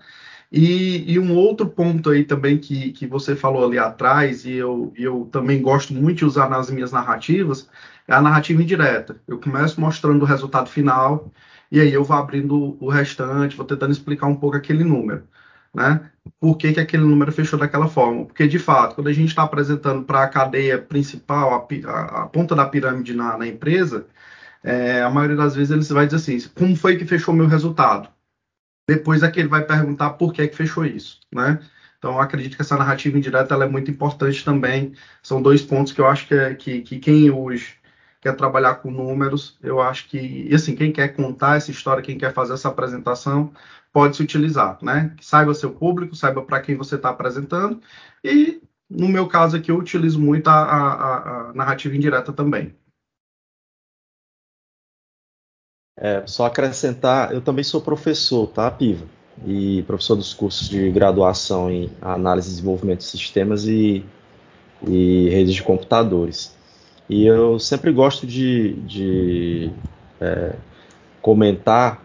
[0.52, 4.94] E, e, um outro ponto aí também que, que você falou ali atrás, e eu,
[4.98, 7.70] eu também gosto muito de usar nas minhas narrativas,
[8.08, 9.22] é a narrativa indireta.
[9.28, 11.32] Eu começo mostrando o resultado final,
[11.72, 15.24] e aí eu vou abrindo o restante, vou tentando explicar um pouco aquele número
[15.74, 16.11] né?
[16.42, 18.26] Por que, que aquele número fechou daquela forma?
[18.26, 22.28] Porque, de fato, quando a gente está apresentando para a cadeia principal, a, a, a,
[22.28, 24.08] ponta da pirâmide na, na empresa,
[24.64, 28.10] é, a maioria das vezes ele vai dizer assim: como foi que fechou meu resultado?
[28.90, 31.60] Depois é que ele vai perguntar por que, que fechou isso, né?
[32.00, 34.94] Então, acredito que essa narrativa indireta é muito importante também.
[35.22, 37.76] São dois pontos que eu acho que, é, que, que quem hoje
[38.20, 40.18] quer trabalhar com números, eu acho que,
[40.50, 43.54] e assim, quem quer contar essa história, quem quer fazer essa apresentação,
[43.92, 45.16] pode se utilizar, né?
[45.22, 47.82] Saiba seu público, saiba para quem você está apresentando,
[48.24, 52.76] e no meu caso aqui eu utilizo muito a, a, a narrativa indireta também.
[55.98, 59.06] É, só acrescentar, eu também sou professor, tá, Piva?
[59.46, 64.06] E professor dos cursos de graduação em análise e desenvolvimento de sistemas e,
[64.88, 66.56] e redes de computadores.
[67.08, 69.72] E eu sempre gosto de, de
[70.20, 70.56] é,
[71.22, 72.04] comentar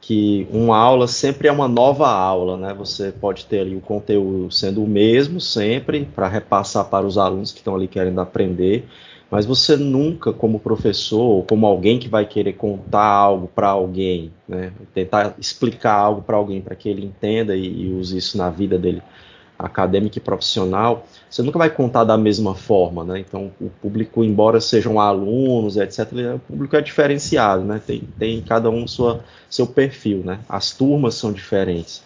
[0.00, 2.74] que uma aula sempre é uma nova aula, né?
[2.74, 7.52] Você pode ter ali o conteúdo sendo o mesmo sempre para repassar para os alunos
[7.52, 8.86] que estão ali querendo aprender,
[9.30, 14.32] mas você nunca, como professor, ou como alguém que vai querer contar algo para alguém,
[14.48, 14.72] né?
[14.94, 18.78] Tentar explicar algo para alguém para que ele entenda e, e use isso na vida
[18.78, 19.02] dele
[19.60, 23.20] acadêmica e profissional, você nunca vai contar da mesma forma, né?
[23.20, 27.80] Então, o público, embora sejam alunos, etc., o público é diferenciado, né?
[27.84, 30.40] Tem, tem cada um sua, seu perfil, né?
[30.48, 32.02] As turmas são diferentes.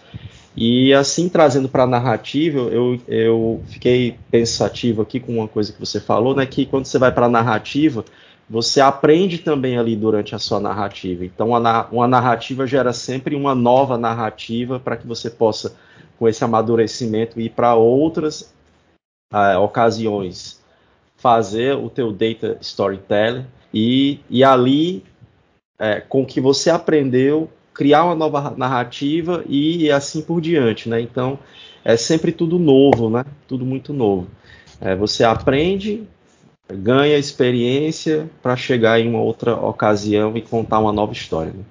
[0.57, 5.81] E assim, trazendo para a narrativa, eu, eu fiquei pensativo aqui com uma coisa que
[5.81, 6.47] você falou, né?
[6.47, 8.05] Que quando você vai para a narrativa,
[8.49, 11.25] você aprende também ali durante a sua narrativa.
[11.25, 15.75] Então, uma, narrativa gera sempre uma nova narrativa para que você possa
[16.19, 18.55] com esse amadurecimento e para outras
[19.33, 20.62] uh, ocasiões
[21.17, 25.05] fazer o teu data storytelling e, e ali
[25.79, 30.89] é, com o que você aprendeu criar uma nova narrativa e, e, assim por diante,
[30.89, 31.01] né?
[31.01, 31.39] Então
[31.85, 33.25] é sempre tudo novo, né?
[33.49, 34.29] Tudo muito novo.
[34.81, 36.05] É, você aprende,
[36.73, 41.53] ganha experiência para chegar em uma outra ocasião e contar uma nova história.
[41.53, 41.65] Né?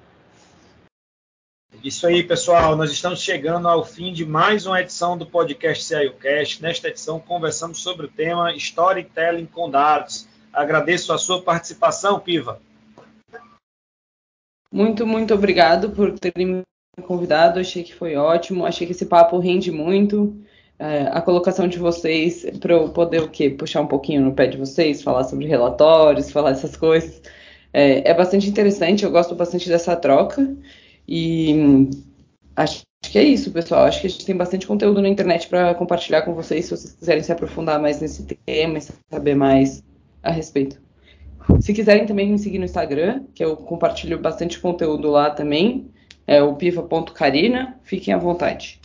[1.84, 2.74] Isso aí, pessoal.
[2.74, 6.62] Nós estamos chegando ao fim de mais uma edição do podcast CIOcast.
[6.62, 10.26] Nesta edição, conversamos sobre o tema Storytelling com dados.
[10.50, 12.58] Agradeço a sua participação, Piva.
[14.72, 16.64] Muito, muito obrigado por terem
[16.96, 17.60] me convidado.
[17.60, 18.64] Achei que foi ótimo.
[18.64, 20.34] Achei que esse papo rende muito.
[20.78, 23.50] É, a colocação de vocês para eu poder o quê?
[23.50, 27.20] Puxar um pouquinho no pé de vocês, falar sobre relatórios, falar essas coisas.
[27.74, 29.04] É, é bastante interessante.
[29.04, 30.48] Eu gosto bastante dessa troca.
[31.06, 31.88] E
[32.56, 33.84] acho que é isso, pessoal.
[33.84, 36.92] Acho que a gente tem bastante conteúdo na internet para compartilhar com vocês, se vocês
[36.94, 39.82] quiserem se aprofundar mais nesse tema e saber mais
[40.22, 40.80] a respeito.
[41.60, 45.90] Se quiserem também me seguir no Instagram, que eu compartilho bastante conteúdo lá também,
[46.26, 48.80] é o piva.carina, fiquem à vontade.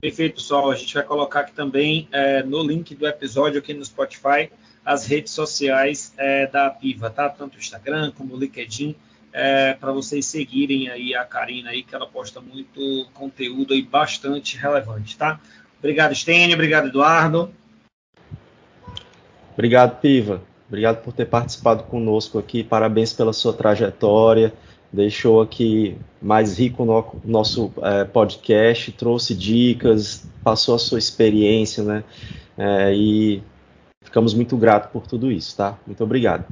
[0.00, 0.70] Perfeito, pessoal.
[0.70, 4.50] A gente vai colocar aqui também é, no link do episódio aqui no Spotify
[4.84, 7.28] as redes sociais é, da Piva, tá?
[7.28, 8.94] Tanto o Instagram como o LinkedIn
[9.34, 14.56] é, para vocês seguirem aí a Karina aí, que ela posta muito conteúdo aí bastante
[14.56, 15.40] relevante, tá?
[15.80, 16.54] Obrigado, Stênio.
[16.54, 17.50] Obrigado, Eduardo.
[19.52, 20.40] Obrigado, Piva.
[20.68, 22.62] Obrigado por ter participado conosco aqui.
[22.62, 24.52] Parabéns pela sua trajetória.
[24.92, 32.04] Deixou aqui mais rico o nosso é, podcast, trouxe dicas, passou a sua experiência, né?
[32.56, 33.42] É, e
[34.00, 35.76] ficamos muito gratos por tudo isso, tá?
[35.84, 36.46] Muito obrigado.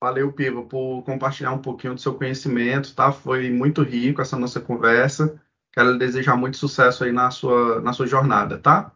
[0.00, 3.10] Valeu, Piva, por compartilhar um pouquinho do seu conhecimento, tá?
[3.10, 5.40] Foi muito rico essa nossa conversa.
[5.72, 8.92] Quero desejar muito sucesso aí na sua, na sua jornada, tá?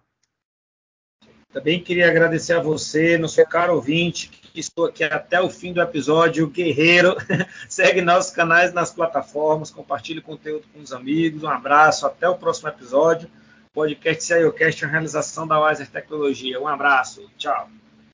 [1.53, 5.83] Também queria agradecer a você, nosso caro ouvinte, que estou aqui até o fim do
[5.83, 7.15] episódio, Guerreiro.
[7.69, 11.43] Segue nossos canais nas plataformas, compartilhe conteúdo com os amigos.
[11.43, 13.29] Um abraço, até o próximo episódio.
[13.75, 16.61] Podcast CIOcast, a realização da Wiser Tecnologia.
[16.61, 17.69] Um abraço, tchau.